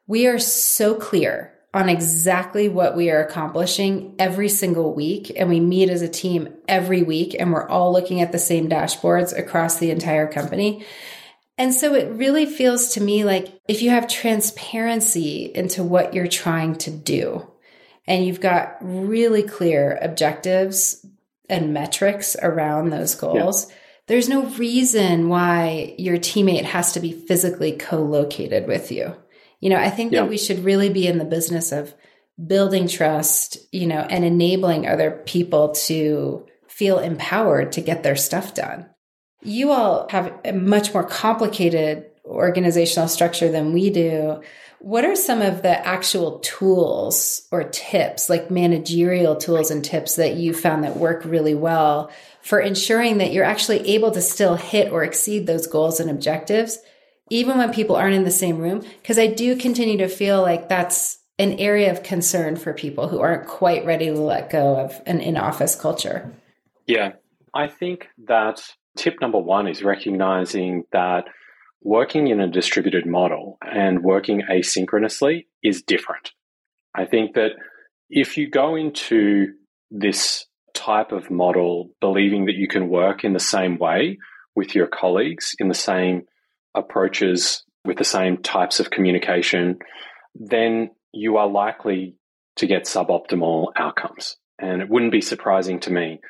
[0.06, 5.32] We are so clear on exactly what we are accomplishing every single week.
[5.36, 8.68] And we meet as a team every week and we're all looking at the same
[8.68, 10.86] dashboards across the entire company.
[11.58, 16.28] And so it really feels to me like if you have transparency into what you're
[16.28, 17.48] trying to do
[18.06, 21.04] and you've got really clear objectives
[21.48, 23.76] and metrics around those goals, yeah.
[24.06, 29.14] there's no reason why your teammate has to be physically co located with you.
[29.60, 30.20] You know, I think yeah.
[30.20, 31.94] that we should really be in the business of
[32.44, 38.54] building trust, you know, and enabling other people to feel empowered to get their stuff
[38.54, 38.86] done.
[39.42, 44.40] You all have a much more complicated organizational structure than we do.
[44.78, 50.34] What are some of the actual tools or tips, like managerial tools and tips that
[50.34, 52.10] you found that work really well
[52.42, 56.78] for ensuring that you're actually able to still hit or exceed those goals and objectives,
[57.30, 58.80] even when people aren't in the same room?
[59.00, 63.20] Because I do continue to feel like that's an area of concern for people who
[63.20, 66.32] aren't quite ready to let go of an in office culture.
[66.86, 67.12] Yeah,
[67.54, 68.62] I think that
[68.96, 71.24] tip number one is recognizing that
[71.84, 76.32] working in a distributed model and working asynchronously is different.
[76.94, 77.50] I think that
[78.08, 79.52] if you go into
[79.90, 84.18] this type of model believing that you can work in the same way
[84.56, 86.22] with your colleagues, in the same
[86.74, 89.78] approaches, with the same types of communication,
[90.34, 92.16] then you are likely
[92.56, 94.36] to get suboptimal outcomes.
[94.58, 96.20] And it wouldn't be surprising to me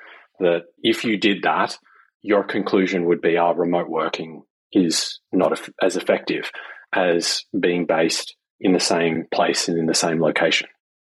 [0.41, 1.79] that if you did that,
[2.23, 4.43] your conclusion would be our oh, remote working
[4.75, 6.51] is not as effective
[6.95, 10.69] as being based in the same place and in the same location.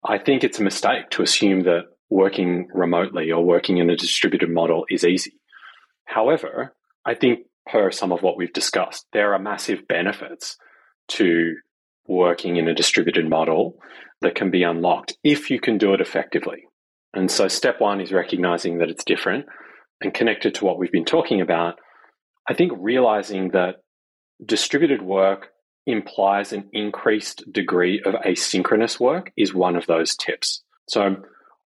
[0.03, 4.49] I think it's a mistake to assume that working remotely or working in a distributed
[4.49, 5.33] model is easy.
[6.05, 6.73] However,
[7.05, 10.57] I think per some of what we've discussed, there are massive benefits
[11.09, 11.55] to
[12.07, 13.77] working in a distributed model
[14.21, 16.65] that can be unlocked if you can do it effectively.
[17.13, 19.45] And so step one is recognizing that it's different
[20.01, 21.75] and connected to what we've been talking about
[22.49, 23.75] I think realizing that
[24.43, 25.49] distributed work
[25.85, 30.63] implies an increased degree of asynchronous work is one of those tips.
[30.87, 31.17] So,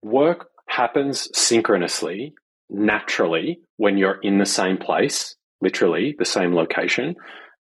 [0.02, 2.34] work happens synchronously,
[2.72, 7.16] naturally, when you're in the same place, literally the same location,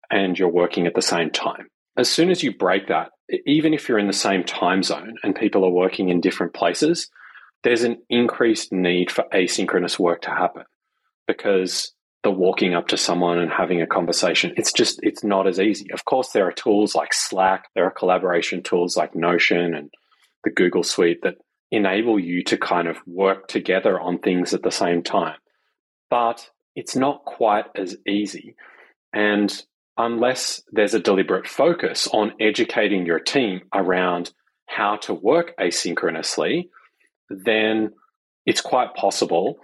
[0.10, 1.68] and you're working at the same time.
[1.98, 3.10] As soon as you break that,
[3.46, 7.10] even if you're in the same time zone and people are working in different places,
[7.64, 10.64] there's an increased need for asynchronous work to happen
[11.28, 11.94] because
[12.24, 14.54] the walking up to someone and having a conversation.
[14.56, 15.92] It's just, it's not as easy.
[15.92, 19.90] Of course, there are tools like Slack, there are collaboration tools like Notion and
[20.44, 21.38] the Google Suite that
[21.72, 25.38] enable you to kind of work together on things at the same time.
[26.10, 28.56] But it's not quite as easy.
[29.14, 29.52] And
[29.98, 34.32] unless there's a deliberate focus on educating your team around
[34.68, 36.70] how to work asynchronously,
[37.30, 37.94] then
[38.46, 39.60] it's quite possible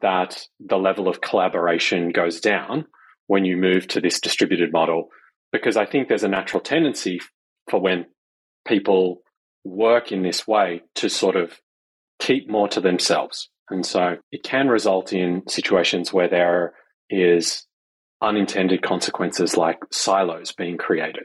[0.00, 2.86] that the level of collaboration goes down
[3.26, 5.08] when you move to this distributed model
[5.52, 7.20] because I think there's a natural tendency
[7.68, 8.06] for when
[8.66, 9.22] people
[9.64, 11.60] work in this way to sort of
[12.20, 13.48] keep more to themselves.
[13.68, 16.74] And so it can result in situations where there
[17.08, 17.66] is
[18.22, 21.24] unintended consequences like silos being created,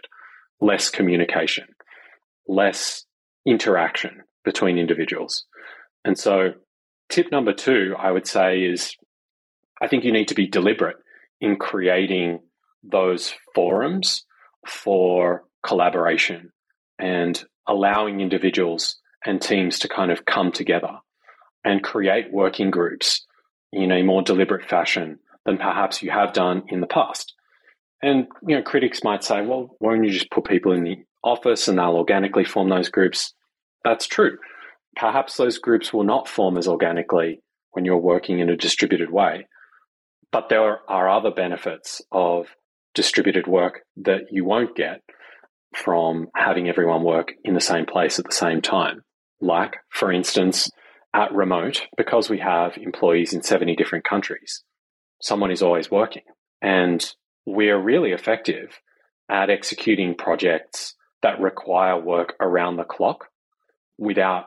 [0.61, 1.65] less communication,
[2.47, 3.05] less
[3.45, 5.45] interaction between individuals.
[6.03, 6.53] And so
[7.09, 8.95] Tip number two, I would say, is
[9.81, 10.97] I think you need to be deliberate
[11.39, 12.39] in creating
[12.83, 14.25] those forums
[14.67, 16.51] for collaboration
[16.97, 20.99] and allowing individuals and teams to kind of come together
[21.63, 23.25] and create working groups
[23.71, 27.33] in a more deliberate fashion than perhaps you have done in the past.
[28.01, 30.97] And you know, critics might say, well, why don't you just put people in the
[31.23, 33.33] office and they'll organically form those groups?
[33.83, 34.37] That's true
[34.95, 39.47] perhaps those groups will not form as organically when you're working in a distributed way.
[40.31, 42.47] But there are other benefits of
[42.93, 45.01] distributed work that you won't get
[45.75, 49.01] from having everyone work in the same place at the same time.
[49.41, 50.69] Like, for instance,
[51.13, 54.63] at remote, because we have employees in 70 different countries,
[55.21, 56.23] someone is always working.
[56.61, 57.05] And
[57.45, 58.79] we're really effective
[59.29, 63.25] at executing projects that require work around the clock
[63.97, 64.45] without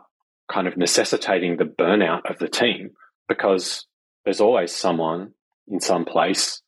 [0.50, 2.90] kind of necessitating the burnout of the team
[3.28, 3.86] because
[4.24, 5.32] there's always someone
[5.68, 6.62] in some place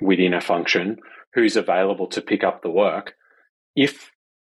[0.00, 0.96] within a function
[1.34, 3.14] who's available to pick up the work
[3.74, 4.10] if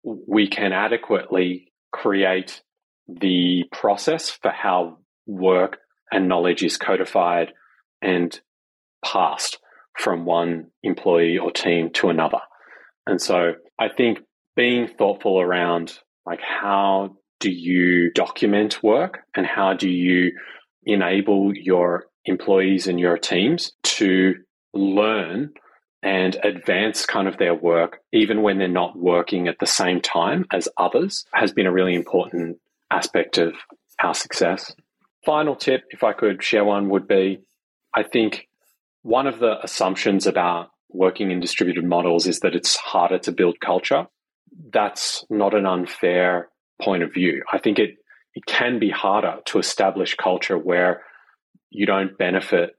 [0.05, 2.63] we can adequately create
[3.09, 5.79] the process for how work
[6.13, 7.53] and knowledge is codified
[8.03, 8.41] and
[9.05, 9.59] passed
[9.97, 12.41] from one employee or team to another.
[13.07, 14.19] And so I think
[14.55, 20.33] being thoughtful around like how do you document work and how do you
[20.85, 24.35] enable your employees and your teams to
[24.75, 25.53] learn
[26.03, 30.45] and advance kind of their work even when they're not working at the same time
[30.53, 32.59] as others has been a really important
[32.91, 33.55] aspect of
[34.03, 34.75] our success.
[35.25, 37.41] Final tip, if I could share one, would be
[37.95, 38.49] I think
[39.03, 43.61] one of the assumptions about working in distributed models is that it's harder to build
[43.61, 44.07] culture.
[44.73, 46.49] That's not an unfair
[46.81, 47.43] point of view.
[47.53, 47.97] I think it
[48.35, 51.03] it can be harder to establish culture where
[51.71, 52.77] you don't benefit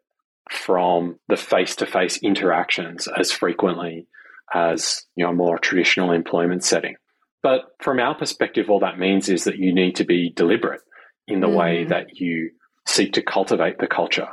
[0.49, 4.07] from the face to face interactions as frequently
[4.53, 6.95] as you know a more traditional employment setting.
[7.41, 10.81] But from our perspective, all that means is that you need to be deliberate
[11.27, 11.55] in the mm.
[11.55, 12.51] way that you
[12.85, 14.27] seek to cultivate the culture.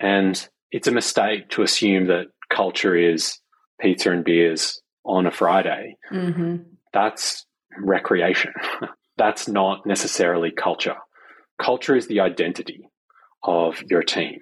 [0.00, 3.38] And it's a mistake to assume that culture is
[3.80, 5.96] pizza and beers on a Friday.
[6.10, 6.56] Mm-hmm.
[6.92, 7.46] That's
[7.78, 8.52] recreation.
[9.20, 10.96] That's not necessarily culture.
[11.60, 12.88] Culture is the identity
[13.42, 14.40] of your team.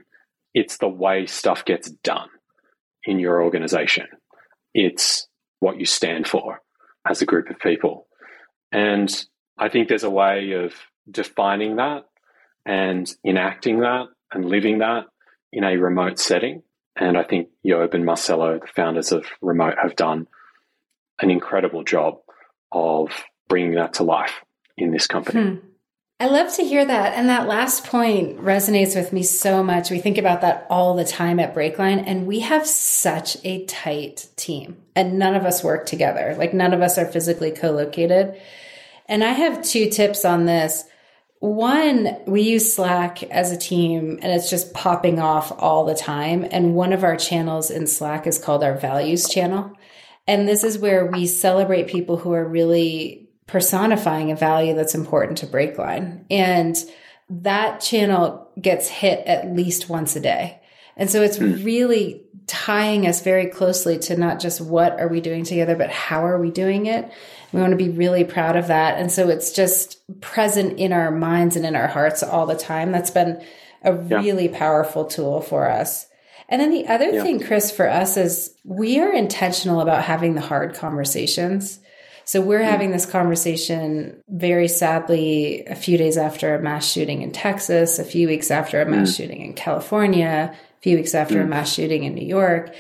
[0.55, 2.29] It's the way stuff gets done
[3.03, 4.07] in your organization.
[4.73, 5.27] It's
[5.59, 6.63] what you stand for
[7.05, 8.07] as a group of people.
[8.71, 9.13] And
[9.59, 10.75] I think there's a way of
[11.11, 12.05] defining that
[12.65, 15.07] and enacting that and living that
[15.53, 16.63] in a remote setting.
[16.95, 20.29] And I think Job and Marcelo, the founders of Remote, have done
[21.21, 22.19] an incredible job
[22.71, 23.09] of
[23.49, 24.45] bringing that to life
[24.81, 25.43] in this company.
[25.43, 25.57] Hmm.
[26.21, 27.15] I love to hear that.
[27.15, 29.89] And that last point resonates with me so much.
[29.91, 34.27] We think about that all the time at Breakline, and we have such a tight
[34.35, 36.35] team, and none of us work together.
[36.37, 38.41] Like, none of us are physically co located.
[39.07, 40.85] And I have two tips on this.
[41.41, 46.45] One, we use Slack as a team and it's just popping off all the time.
[46.51, 49.73] And one of our channels in Slack is called our values channel.
[50.27, 55.39] And this is where we celebrate people who are really personifying a value that's important
[55.39, 56.25] to Breakline.
[56.31, 56.77] And
[57.31, 60.61] that channel gets hit at least once a day.
[60.97, 61.65] And so it's hmm.
[61.65, 66.25] really tying us very closely to not just what are we doing together, but how
[66.25, 67.11] are we doing it?
[67.53, 68.99] We want to be really proud of that.
[68.99, 72.93] And so it's just present in our minds and in our hearts all the time.
[72.93, 73.43] That's been
[73.83, 74.19] a yeah.
[74.19, 76.07] really powerful tool for us.
[76.49, 77.23] And then the other yeah.
[77.23, 81.81] thing, Chris, for us is we are intentional about having the hard conversations.
[82.29, 82.69] So we're mm.
[82.69, 88.05] having this conversation very sadly a few days after a mass shooting in Texas, a
[88.05, 89.17] few weeks after a mass mm.
[89.17, 91.45] shooting in California, a few weeks after mm.
[91.45, 92.75] a mass shooting in New York.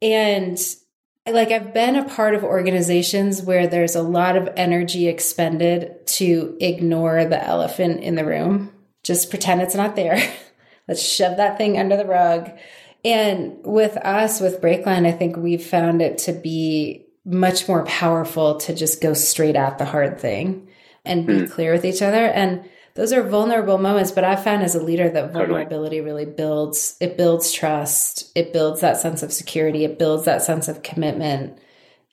[0.00, 0.56] And
[1.26, 6.56] like I've been a part of organizations where there's a lot of energy expended to
[6.60, 8.72] ignore the elephant in the room.
[9.02, 10.22] Just pretend it's not there.
[10.86, 12.52] Let's shove that thing under the rug.
[13.04, 18.56] And with us, with Breakline, I think we've found it to be much more powerful
[18.56, 20.68] to just go straight at the hard thing
[21.04, 21.50] and be mm.
[21.50, 22.26] clear with each other.
[22.26, 26.96] And those are vulnerable moments but i've found as a leader that vulnerability really builds
[27.00, 31.56] it builds trust it builds that sense of security it builds that sense of commitment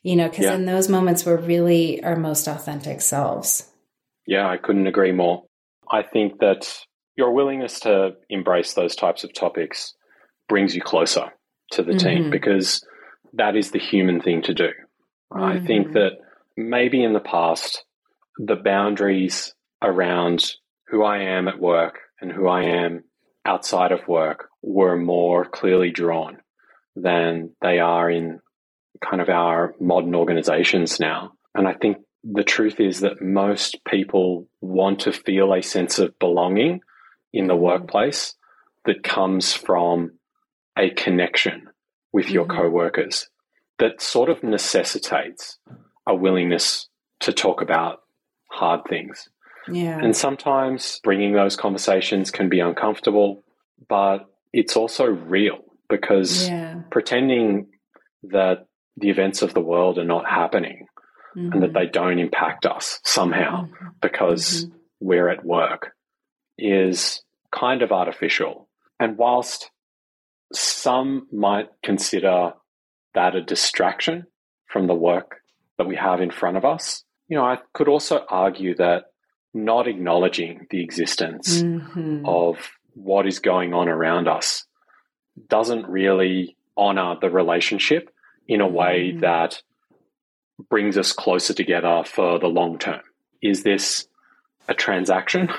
[0.03, 0.53] you know because yeah.
[0.53, 3.71] in those moments we're really our most authentic selves
[4.27, 5.43] yeah i couldn't agree more
[5.91, 6.71] i think that
[7.15, 9.95] your willingness to embrace those types of topics
[10.47, 11.31] brings you closer
[11.71, 12.07] to the mm-hmm.
[12.07, 12.85] team because
[13.33, 14.69] that is the human thing to do
[15.33, 15.43] mm-hmm.
[15.43, 15.93] i think mm-hmm.
[15.93, 16.11] that
[16.57, 17.83] maybe in the past
[18.37, 20.53] the boundaries around
[20.87, 23.03] who I am at work and who I am
[23.45, 26.37] outside of work were more clearly drawn
[26.95, 28.39] than they are in
[29.01, 31.33] kind of our modern organizations now.
[31.53, 36.17] And I think the truth is that most people want to feel a sense of
[36.19, 36.81] belonging
[37.33, 38.35] in the workplace
[38.85, 40.11] that comes from
[40.77, 41.69] a connection
[42.11, 42.57] with your mm-hmm.
[42.57, 43.29] coworkers
[43.79, 45.57] that sort of necessitates
[46.07, 46.87] a willingness
[47.21, 47.99] to talk about
[48.49, 49.27] hard things.
[49.67, 49.99] Yeah.
[49.99, 53.43] And sometimes bringing those conversations can be uncomfortable,
[53.89, 55.59] but it's also real
[55.89, 56.81] because yeah.
[56.91, 57.67] pretending
[58.23, 60.87] that the events of the world are not happening
[61.35, 61.51] mm-hmm.
[61.51, 61.77] and that mm-hmm.
[61.77, 63.87] they don't impact us somehow mm-hmm.
[64.01, 64.75] because mm-hmm.
[64.99, 65.93] we're at work
[66.57, 68.69] is kind of artificial.
[68.99, 69.71] And whilst
[70.53, 72.53] some might consider
[73.15, 74.25] that a distraction
[74.67, 75.37] from the work
[75.77, 79.05] that we have in front of us, you know, I could also argue that
[79.53, 82.25] not acknowledging the existence mm-hmm.
[82.25, 82.57] of
[82.93, 84.65] what is going on around us
[85.49, 88.09] doesn't really honor the relationship
[88.47, 89.21] in a way mm-hmm.
[89.21, 89.61] that
[90.69, 93.01] brings us closer together for the long term.
[93.41, 94.07] Is this
[94.67, 95.49] a transaction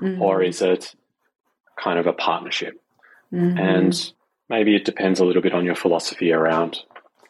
[0.00, 0.20] mm-hmm.
[0.20, 0.94] or is it
[1.78, 2.80] kind of a partnership?
[3.32, 3.58] Mm-hmm.
[3.58, 4.12] And
[4.48, 6.78] maybe it depends a little bit on your philosophy around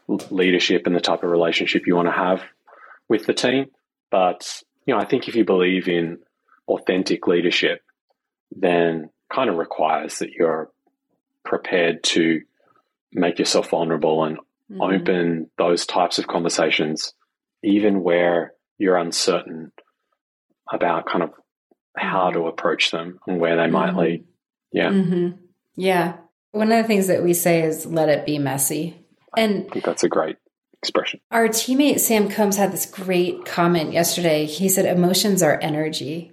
[0.09, 2.43] leadership and the type of relationship you want to have
[3.09, 3.67] with the team.
[4.11, 6.19] But you know, I think if you believe in
[6.69, 7.81] authentic leadership,
[8.51, 10.71] then kind of requires that you're
[11.45, 12.41] prepared to
[13.13, 14.39] make yourself vulnerable and
[14.71, 14.81] mm-hmm.
[14.81, 17.15] open those types of conversations,
[17.63, 19.73] even where you're uncertain
[20.71, 21.31] about kind of
[21.97, 23.99] how to approach them and where they might mm-hmm.
[23.99, 24.25] lead.
[24.73, 24.91] Yeah.
[24.91, 25.43] Mm-hmm.
[25.77, 26.17] Yeah.
[26.53, 29.06] One of the things that we say is let it be messy.
[29.37, 30.37] And I think that's a great
[30.83, 31.21] expression.
[31.31, 34.47] Our teammate Sam Combs had this great comment yesterday.
[34.47, 36.33] He said, Emotions are energy.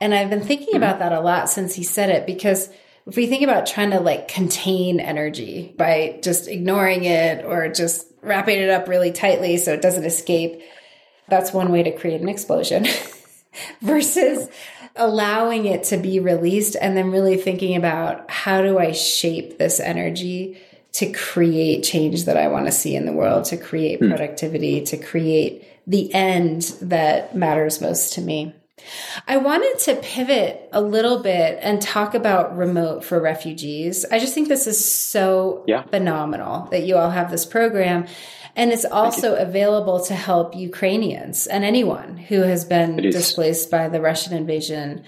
[0.00, 0.76] And I've been thinking mm-hmm.
[0.76, 2.70] about that a lot since he said it because
[3.06, 8.06] if we think about trying to like contain energy by just ignoring it or just
[8.22, 10.62] wrapping it up really tightly so it doesn't escape.
[11.28, 12.86] That's one way to create an explosion
[13.80, 14.48] versus
[14.96, 19.80] allowing it to be released and then really thinking about how do I shape this
[19.80, 20.58] energy
[20.92, 24.08] to create change that I want to see in the world, to create hmm.
[24.08, 28.54] productivity, to create the end that matters most to me.
[29.28, 34.04] I wanted to pivot a little bit and talk about remote for refugees.
[34.10, 35.82] I just think this is so yeah.
[35.82, 38.06] phenomenal that you all have this program.
[38.56, 44.00] And it's also available to help Ukrainians and anyone who has been displaced by the
[44.00, 45.04] Russian invasion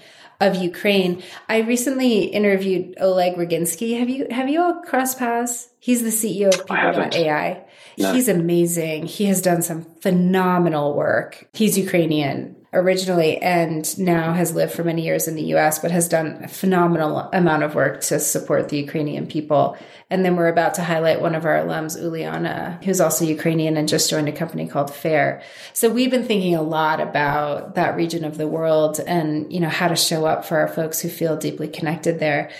[0.47, 1.23] of Ukraine.
[1.49, 3.99] I recently interviewed Oleg Rogynskyy.
[3.99, 5.69] Have you have you all crossed paths?
[5.79, 7.65] He's the CEO of People.ai.
[7.97, 8.13] No.
[8.13, 9.05] He's amazing.
[9.05, 11.47] He has done some phenomenal work.
[11.53, 16.09] He's Ukrainian originally and now has lived for many years in the US, but has
[16.09, 19.77] done a phenomenal amount of work to support the Ukrainian people.
[20.09, 23.87] And then we're about to highlight one of our alums, Uliana, who's also Ukrainian and
[23.87, 25.41] just joined a company called Fair.
[25.73, 29.69] So we've been thinking a lot about that region of the world and, you know,
[29.69, 32.51] how to show up for our folks who feel deeply connected there.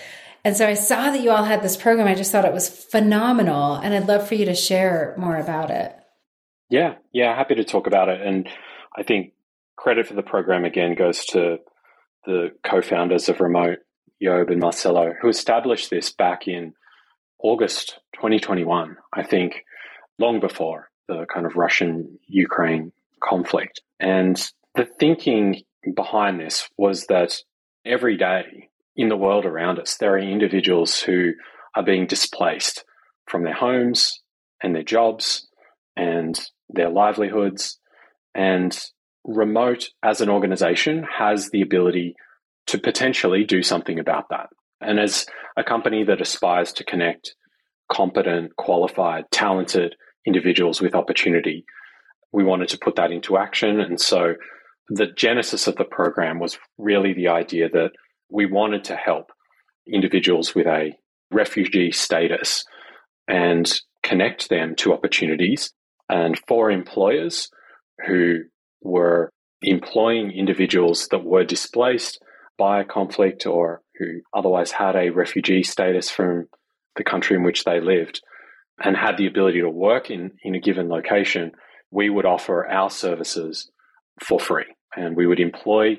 [0.44, 2.06] And so I saw that you all had this program.
[2.06, 3.74] I just thought it was phenomenal.
[3.76, 5.94] And I'd love for you to share more about it.
[6.70, 8.20] Yeah, yeah, happy to talk about it.
[8.20, 8.48] And
[8.96, 9.33] I think
[9.76, 11.58] credit for the program again goes to
[12.26, 13.78] the co-founders of Remote,
[14.22, 16.72] Job and Marcelo, who established this back in
[17.42, 19.64] August 2021, I think,
[20.18, 23.82] long before the kind of Russian Ukraine conflict.
[24.00, 24.36] And
[24.74, 25.62] the thinking
[25.94, 27.36] behind this was that
[27.84, 31.32] every day in the world around us, there are individuals who
[31.74, 32.84] are being displaced
[33.26, 34.20] from their homes
[34.62, 35.48] and their jobs
[35.96, 36.38] and
[36.70, 37.78] their livelihoods.
[38.34, 38.76] And
[39.24, 42.14] remote as an organization has the ability
[42.66, 44.48] to potentially do something about that.
[44.80, 47.34] And as a company that aspires to connect
[47.90, 49.94] competent, qualified, talented
[50.26, 51.64] individuals with opportunity,
[52.32, 53.80] we wanted to put that into action.
[53.80, 54.34] And so
[54.88, 57.90] the genesis of the program was really the idea that
[58.30, 59.30] we wanted to help
[59.86, 60.92] individuals with a
[61.30, 62.64] refugee status
[63.28, 63.70] and
[64.02, 65.72] connect them to opportunities.
[66.08, 67.48] And for employers
[68.06, 68.40] who
[68.84, 69.30] were
[69.62, 72.22] employing individuals that were displaced
[72.56, 76.46] by a conflict or who otherwise had a refugee status from
[76.96, 78.20] the country in which they lived
[78.82, 81.52] and had the ability to work in, in a given location,
[81.90, 83.70] we would offer our services
[84.22, 84.66] for free.
[84.96, 85.96] And we would employ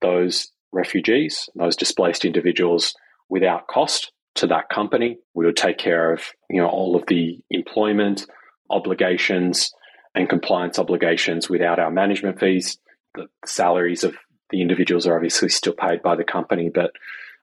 [0.00, 2.94] those refugees, those displaced individuals
[3.28, 5.18] without cost to that company.
[5.34, 8.26] We would take care of, you know, all of the employment
[8.70, 9.72] obligations
[10.14, 12.78] and compliance obligations without our management fees.
[13.14, 14.16] The salaries of
[14.50, 16.92] the individuals are obviously still paid by the company, but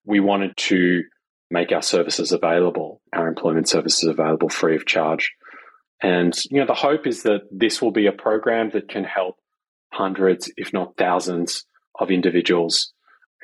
[0.05, 1.03] we wanted to
[1.51, 5.33] make our services available, our employment services available free of charge.
[6.01, 9.37] And you know, the hope is that this will be a program that can help
[9.91, 11.65] hundreds, if not thousands,
[11.99, 12.93] of individuals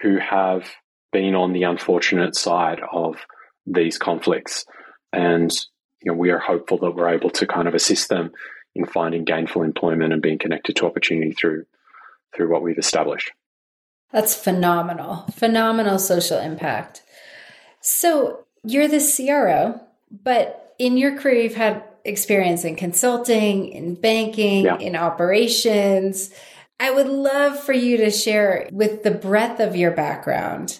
[0.02, 0.70] who have
[1.12, 3.18] been on the unfortunate side of
[3.66, 4.66] these conflicts.
[5.12, 5.52] And
[6.02, 8.32] you know, we are hopeful that we're able to kind of assist them
[8.76, 11.66] in finding gainful employment and being connected to opportunity through
[12.36, 13.32] through what we've established.
[14.12, 15.26] That's phenomenal.
[15.34, 17.02] Phenomenal social impact.
[17.80, 19.80] So you're the CRO,
[20.12, 24.78] but in your career you've had experience in consulting, in banking, yeah.
[24.78, 26.32] in operations.
[26.80, 30.80] I would love for you to share with the breadth of your background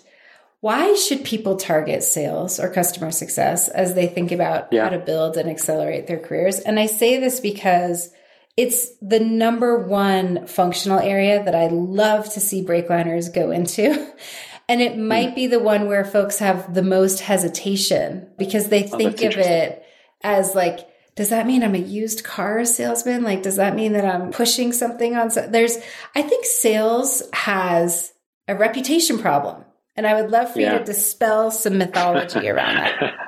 [0.66, 4.86] why should people target sales or customer success as they think about yeah.
[4.86, 6.60] how to build and accelerate their careers?
[6.60, 8.10] And I say this because
[8.58, 14.12] it's the number one functional area that I love to see breakliners go into.
[14.68, 15.08] And it hmm.
[15.08, 15.36] might mm.
[15.36, 19.86] be the one where folks have the most hesitation because they oh, think of it
[20.24, 23.22] as like, does that mean I'm a used car salesman?
[23.22, 25.30] Like, does that mean that I'm pushing something on?
[25.30, 25.78] So there's,
[26.16, 28.12] I think sales has
[28.48, 29.65] a reputation problem
[29.96, 30.74] and I would love for yeah.
[30.74, 33.14] you to dispel some mythology around that.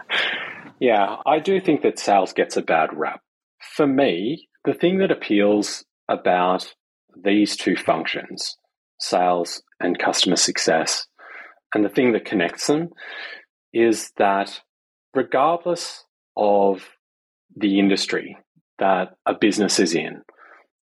[0.79, 3.21] Yeah, I do think that sales gets a bad rap.
[3.75, 6.73] For me, the thing that appeals about
[7.15, 8.57] these two functions,
[8.99, 11.07] sales and customer success,
[11.73, 12.89] and the thing that connects them
[13.73, 14.61] is that
[15.15, 16.03] regardless
[16.35, 16.87] of
[17.55, 18.37] the industry
[18.77, 20.21] that a business is in,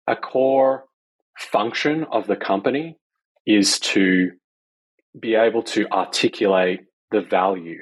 [0.06, 0.84] a core
[1.38, 2.98] function of the company
[3.46, 4.32] is to
[5.20, 6.82] be able to articulate
[7.12, 7.80] the value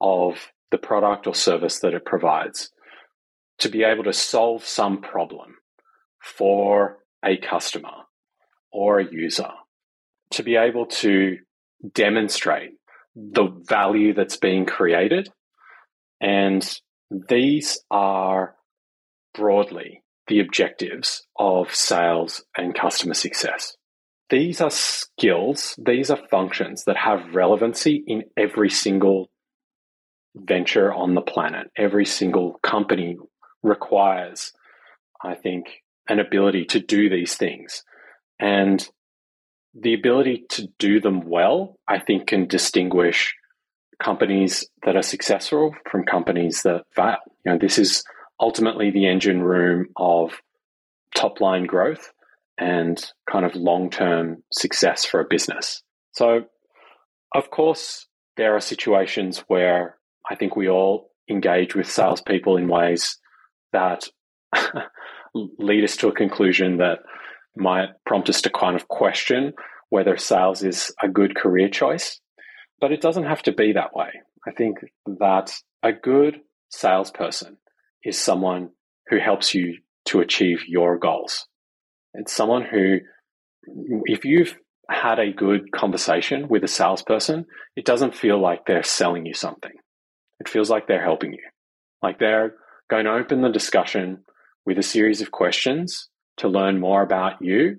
[0.00, 2.70] of the product or service that it provides,
[3.58, 5.56] to be able to solve some problem
[6.20, 8.04] for a customer
[8.72, 9.50] or a user,
[10.30, 11.38] to be able to
[11.92, 12.70] demonstrate
[13.14, 15.28] the value that's being created.
[16.20, 16.62] And
[17.10, 18.54] these are
[19.34, 23.76] broadly the objectives of sales and customer success.
[24.30, 29.28] These are skills, these are functions that have relevancy in every single
[30.36, 31.66] venture on the planet.
[31.76, 33.16] Every single company
[33.64, 34.52] requires,
[35.22, 35.66] I think,
[36.08, 37.82] an ability to do these things.
[38.38, 38.88] And
[39.74, 43.34] the ability to do them well, I think, can distinguish
[44.00, 47.18] companies that are successful from companies that fail.
[47.44, 48.04] You know, this is
[48.38, 50.40] ultimately the engine room of
[51.14, 52.12] top line growth
[52.60, 55.82] and kind of long term success for a business.
[56.12, 56.44] So,
[57.34, 58.06] of course,
[58.36, 59.96] there are situations where
[60.30, 63.18] I think we all engage with salespeople in ways
[63.72, 64.08] that
[65.34, 66.98] lead us to a conclusion that
[67.56, 69.54] might prompt us to kind of question
[69.88, 72.20] whether sales is a good career choice.
[72.80, 74.10] But it doesn't have to be that way.
[74.46, 75.52] I think that
[75.82, 76.40] a good
[76.70, 77.58] salesperson
[78.04, 78.70] is someone
[79.08, 81.46] who helps you to achieve your goals.
[82.14, 82.98] It's someone who,
[84.04, 84.56] if you've
[84.88, 87.46] had a good conversation with a salesperson,
[87.76, 89.72] it doesn't feel like they're selling you something.
[90.40, 91.44] It feels like they're helping you.
[92.02, 92.54] Like they're
[92.90, 94.24] going to open the discussion
[94.66, 96.08] with a series of questions
[96.38, 97.78] to learn more about you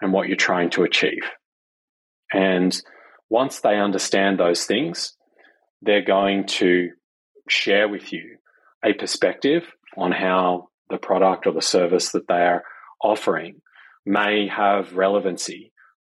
[0.00, 1.22] and what you're trying to achieve.
[2.32, 2.76] And
[3.28, 5.14] once they understand those things,
[5.82, 6.90] they're going to
[7.48, 8.36] share with you
[8.84, 9.64] a perspective
[9.96, 12.62] on how the product or the service that they are
[13.02, 13.60] offering
[14.06, 15.72] may have relevancy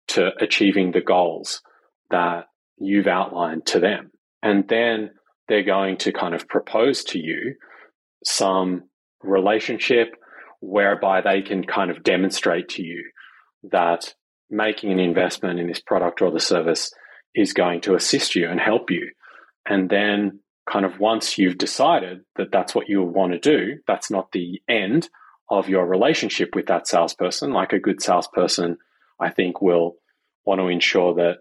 [0.10, 1.62] to achieving the goals
[2.10, 4.12] that you've outlined to them.
[4.42, 5.12] And then
[5.48, 7.56] they're going to kind of propose to you
[8.26, 8.84] some
[9.22, 10.16] relationship
[10.60, 13.04] whereby they can kind of demonstrate to you
[13.72, 14.14] that
[14.50, 16.92] making an investment in this product or the service
[17.36, 19.12] is going to assist you and help you.
[19.66, 20.40] And then,
[20.70, 24.62] kind of, once you've decided that that's what you want to do, that's not the
[24.70, 25.10] end
[25.50, 27.52] of your relationship with that salesperson.
[27.52, 28.78] Like a good salesperson,
[29.20, 29.96] I think, will
[30.46, 31.38] want to ensure that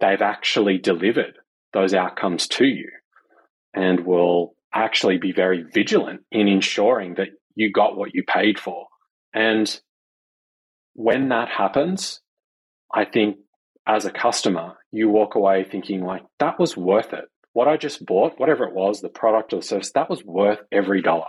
[0.00, 1.38] they've actually delivered
[1.72, 2.90] those outcomes to you
[3.74, 8.86] and will actually be very vigilant in ensuring that you got what you paid for.
[9.34, 9.80] And
[10.94, 12.20] when that happens,
[12.94, 13.36] I think
[13.86, 17.24] as a customer, you walk away thinking like that was worth it.
[17.52, 20.58] What I just bought, whatever it was, the product or the service, that was worth
[20.70, 21.26] every dollar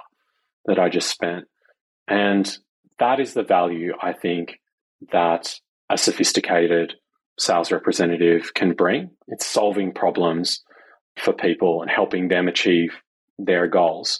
[0.66, 1.46] that I just spent.
[2.08, 2.58] And
[3.00, 4.60] that is the value I think
[5.12, 5.56] that
[5.90, 6.94] a sophisticated
[7.38, 9.12] sales representative can bring.
[9.28, 10.64] It's solving problems
[11.18, 12.92] for people and helping them achieve
[13.38, 14.20] their goals.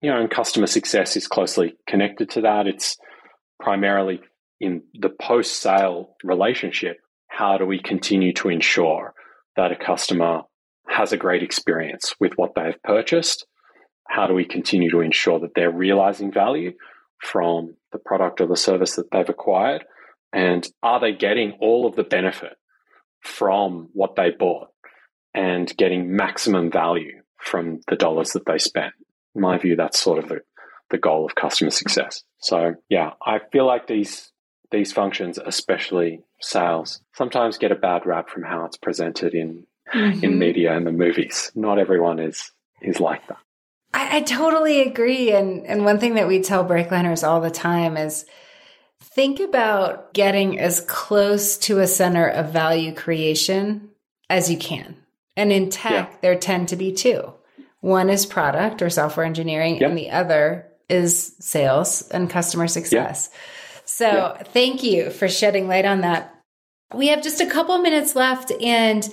[0.00, 2.66] You know, and customer success is closely connected to that.
[2.66, 2.96] It's
[3.58, 4.20] primarily
[4.60, 6.98] in the post sale relationship.
[7.28, 9.14] How do we continue to ensure
[9.56, 10.42] that a customer
[10.88, 13.46] has a great experience with what they've purchased?
[14.08, 16.72] How do we continue to ensure that they're realizing value
[17.20, 19.84] from the product or the service that they've acquired?
[20.32, 22.56] And are they getting all of the benefit
[23.22, 24.68] from what they bought
[25.34, 28.92] and getting maximum value from the dollars that they spent.
[29.34, 30.40] In my view, that's sort of the,
[30.90, 32.24] the goal of customer success.
[32.38, 34.32] So yeah, I feel like these
[34.70, 40.24] these functions, especially sales, sometimes get a bad rap from how it's presented in mm-hmm.
[40.24, 41.52] in media and the movies.
[41.54, 42.50] Not everyone is
[42.82, 43.38] is like that.
[43.92, 45.32] I, I totally agree.
[45.32, 48.26] And and one thing that we tell breakliners all the time is
[49.00, 53.90] think about getting as close to a center of value creation
[54.28, 54.96] as you can.
[55.36, 56.16] And in tech, yeah.
[56.20, 57.32] there tend to be two.
[57.80, 63.30] One is product or software engineering, and the other is sales and customer success.
[63.84, 66.34] So thank you for shedding light on that.
[66.94, 68.50] We have just a couple minutes left.
[68.60, 69.08] And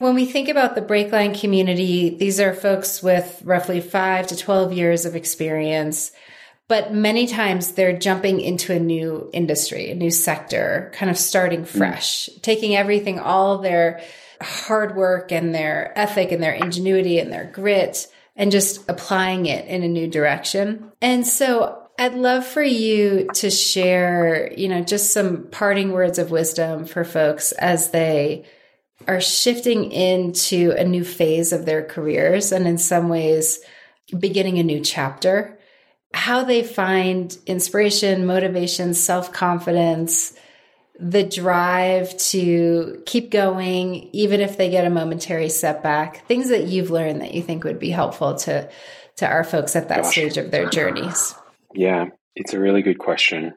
[0.00, 4.72] when we think about the Breakline community, these are folks with roughly five to 12
[4.72, 6.10] years of experience.
[6.68, 11.64] But many times they're jumping into a new industry, a new sector, kind of starting
[11.64, 11.66] mm.
[11.66, 12.40] fresh, mm.
[12.40, 14.00] taking everything, all their
[14.40, 19.66] hard work and their ethic and their ingenuity and their grit and just applying it
[19.66, 20.92] in a new direction.
[21.02, 26.30] And so I'd love for you to share, you know, just some parting words of
[26.30, 28.46] wisdom for folks as they
[29.08, 33.60] are shifting into a new phase of their careers and in some ways
[34.18, 35.58] beginning a new chapter.
[36.12, 40.34] How they find inspiration, motivation, self confidence,
[40.98, 46.90] the drive to keep going, even if they get a momentary setback, things that you've
[46.90, 48.68] learned that you think would be helpful to,
[49.16, 50.12] to our folks at that Gosh.
[50.12, 51.34] stage of their journeys?
[51.74, 53.54] Yeah, it's a really good question.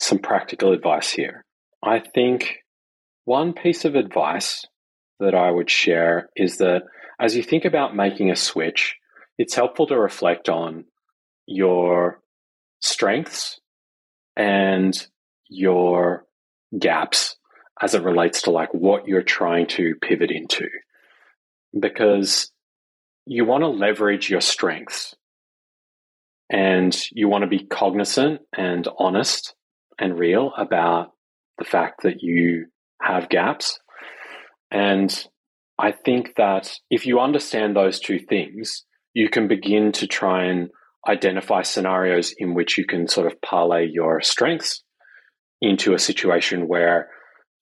[0.00, 1.44] Some practical advice here.
[1.82, 2.58] I think
[3.24, 4.64] one piece of advice
[5.20, 6.82] that I would share is that
[7.18, 8.96] as you think about making a switch,
[9.38, 10.84] it's helpful to reflect on
[11.46, 12.20] your
[12.80, 13.60] strengths
[14.36, 14.94] and
[15.48, 16.24] your
[16.78, 17.36] gaps
[17.80, 20.68] as it relates to like what you're trying to pivot into.
[21.78, 22.50] Because
[23.26, 25.14] you want to leverage your strengths
[26.48, 29.54] and you want to be cognizant and honest
[29.98, 31.12] and real about
[31.58, 32.66] the fact that you
[33.02, 33.80] have gaps.
[34.70, 35.26] And
[35.78, 40.70] I think that if you understand those two things, you can begin to try and
[41.06, 44.82] identify scenarios in which you can sort of parlay your strengths
[45.60, 47.08] into a situation where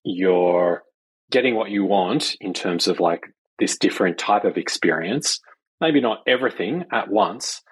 [0.04, 0.82] you're
[1.30, 3.22] getting what you want in terms of like
[3.58, 5.40] this different type of experience.
[5.80, 7.62] Maybe not everything at once,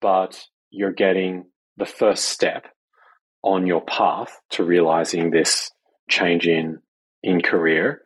[0.00, 1.44] but you're getting
[1.76, 2.66] the first step
[3.42, 5.70] on your path to realizing this
[6.08, 6.78] change in
[7.22, 8.02] in career,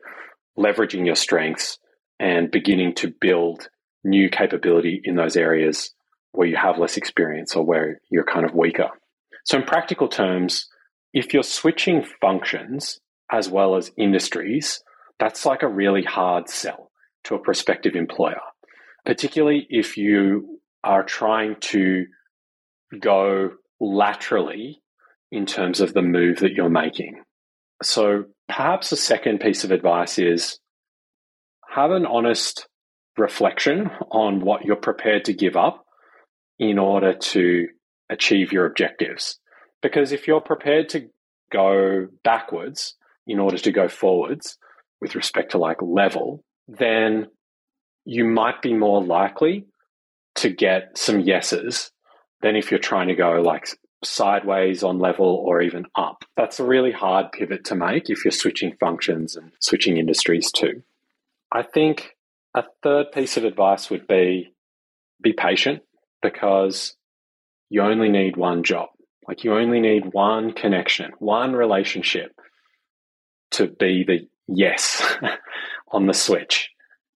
[0.58, 1.78] leveraging your strengths
[2.18, 3.68] and beginning to build
[4.04, 5.92] new capability in those areas
[6.32, 8.90] where you have less experience or where you're kind of weaker.
[9.44, 10.68] So in practical terms,
[11.12, 13.00] if you're switching functions
[13.30, 14.82] as well as industries,
[15.18, 16.90] that's like a really hard sell
[17.24, 18.40] to a prospective employer,
[19.04, 22.06] particularly if you are trying to
[23.00, 23.50] go
[23.80, 24.82] laterally
[25.30, 27.22] in terms of the move that you're making.
[27.82, 30.58] So perhaps a second piece of advice is
[31.68, 32.68] have an honest
[33.16, 35.84] reflection on what you're prepared to give up
[36.58, 37.68] in order to
[38.10, 39.38] achieve your objectives.
[39.82, 41.08] Because if you're prepared to
[41.52, 42.94] go backwards
[43.26, 44.58] in order to go forwards
[45.00, 47.26] with respect to like level, then
[48.04, 49.66] you might be more likely
[50.36, 51.90] to get some yeses
[52.42, 53.68] than if you're trying to go like
[54.04, 56.24] sideways on level or even up.
[56.36, 60.82] That's a really hard pivot to make if you're switching functions and switching industries too.
[61.52, 62.16] I think
[62.54, 64.52] a third piece of advice would be
[65.22, 65.82] be patient
[66.22, 66.96] because
[67.70, 68.88] you only need one job.
[69.26, 72.32] Like you only need one connection, one relationship
[73.52, 75.02] to be the yes
[75.92, 76.70] on the switch.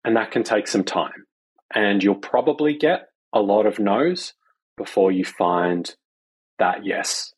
[0.04, 1.26] And that can take some time.
[1.74, 4.32] And you'll probably get a lot of no's
[4.76, 5.94] before you find
[6.58, 7.32] that yes.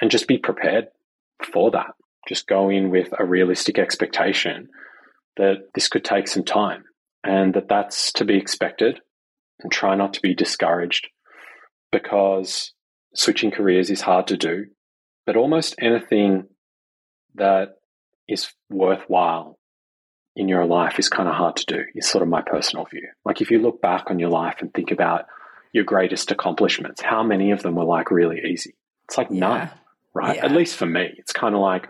[0.00, 0.86] And just be prepared
[1.52, 1.92] for that.
[2.28, 4.68] Just go in with a realistic expectation
[5.36, 6.84] that this could take some time
[7.24, 9.00] and that that's to be expected
[9.60, 11.08] and try not to be discouraged
[11.92, 12.72] because
[13.14, 14.66] switching careers is hard to do.
[15.26, 16.48] But almost anything
[17.34, 17.76] that
[18.28, 19.58] is worthwhile
[20.36, 23.08] in your life is kind of hard to do, is sort of my personal view.
[23.24, 25.24] Like if you look back on your life and think about
[25.72, 28.74] your greatest accomplishments, how many of them were like really easy?
[29.04, 29.38] It's like yeah.
[29.38, 29.70] none,
[30.14, 30.36] right?
[30.36, 30.46] Yeah.
[30.46, 31.88] At least for me, it's kind of like,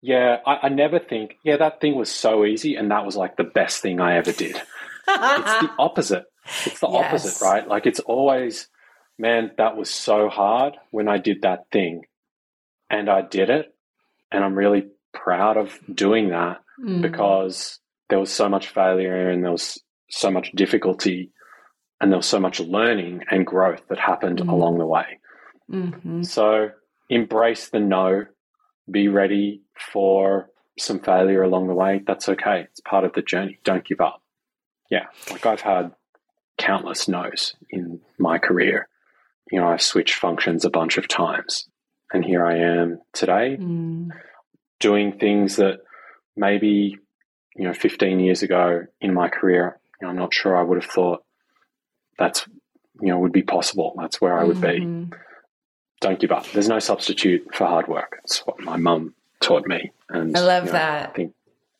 [0.00, 3.36] yeah, I, I, never think, yeah, that thing was so easy and that was like
[3.36, 4.56] the best thing I ever did.
[4.56, 4.64] it's
[5.06, 6.24] the opposite.
[6.64, 7.04] It's the yes.
[7.04, 7.66] opposite, right?
[7.66, 8.68] Like it's always,
[9.18, 12.02] man, that was so hard when I did that thing
[12.88, 13.74] and I did it.
[14.30, 17.00] And I'm really proud of doing that mm.
[17.02, 21.32] because there was so much failure and there was so much difficulty
[22.00, 24.48] and there was so much learning and growth that happened mm.
[24.48, 25.18] along the way.
[25.70, 26.22] Mm-hmm.
[26.22, 26.70] So
[27.10, 28.26] embrace the no,
[28.90, 32.02] be ready for some failure along the way.
[32.06, 32.66] That's okay.
[32.70, 33.58] It's part of the journey.
[33.64, 34.22] Don't give up.
[34.90, 35.06] Yeah.
[35.30, 35.92] Like I've had
[36.56, 38.88] countless no's in my career.
[39.50, 41.68] You know, I've switched functions a bunch of times.
[42.12, 44.08] And here I am today mm.
[44.80, 45.80] doing things that
[46.36, 46.96] maybe,
[47.56, 50.82] you know, 15 years ago in my career, you know, I'm not sure I would
[50.82, 51.22] have thought
[52.18, 52.46] that's,
[53.00, 53.94] you know, would be possible.
[53.96, 55.04] That's where I would mm-hmm.
[55.04, 55.16] be.
[56.00, 56.46] Don't give up.
[56.50, 58.20] There's no substitute for hard work.
[58.24, 59.92] It's what my mum taught me.
[60.08, 61.10] And I love you know, that.
[61.10, 61.34] I think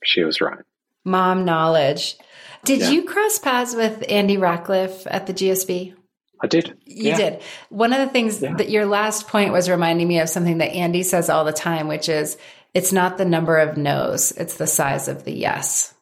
[0.05, 0.59] she was right.
[1.05, 2.17] Mom knowledge.
[2.65, 2.91] Did yeah.
[2.91, 5.95] you cross paths with Andy Rachleff at the GSB?
[6.41, 6.77] I did.
[6.85, 7.17] You yeah.
[7.17, 7.43] did.
[7.69, 8.55] One of the things yeah.
[8.55, 11.89] that your last point was reminding me of something that Andy says all the time,
[11.89, 12.37] which is
[12.75, 15.95] it's not the number of no's, it's the size of the yes.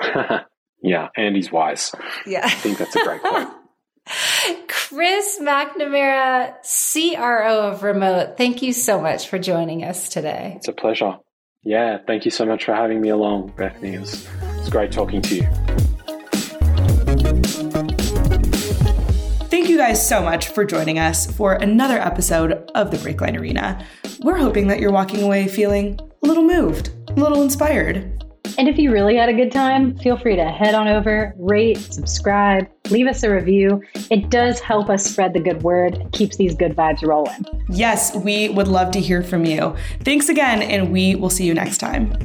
[0.82, 1.92] yeah, Andy's wise.
[2.26, 2.44] Yeah.
[2.44, 3.48] I think that's a great point.
[4.68, 10.54] Chris McNamara, CRO of Remote, thank you so much for joining us today.
[10.56, 11.18] It's a pleasure.
[11.62, 13.94] Yeah, thank you so much for having me along, Bethany.
[13.94, 15.48] It was, it was great talking to you.
[19.48, 23.86] Thank you guys so much for joining us for another episode of the Breakline Arena.
[24.22, 28.21] We're hoping that you're walking away feeling a little moved, a little inspired,
[28.58, 31.78] and if you really had a good time, feel free to head on over, rate,
[31.78, 33.82] subscribe, leave us a review.
[34.10, 37.44] It does help us spread the good word, keeps these good vibes rolling.
[37.68, 39.74] Yes, we would love to hear from you.
[40.00, 42.16] Thanks again, and we will see you next time.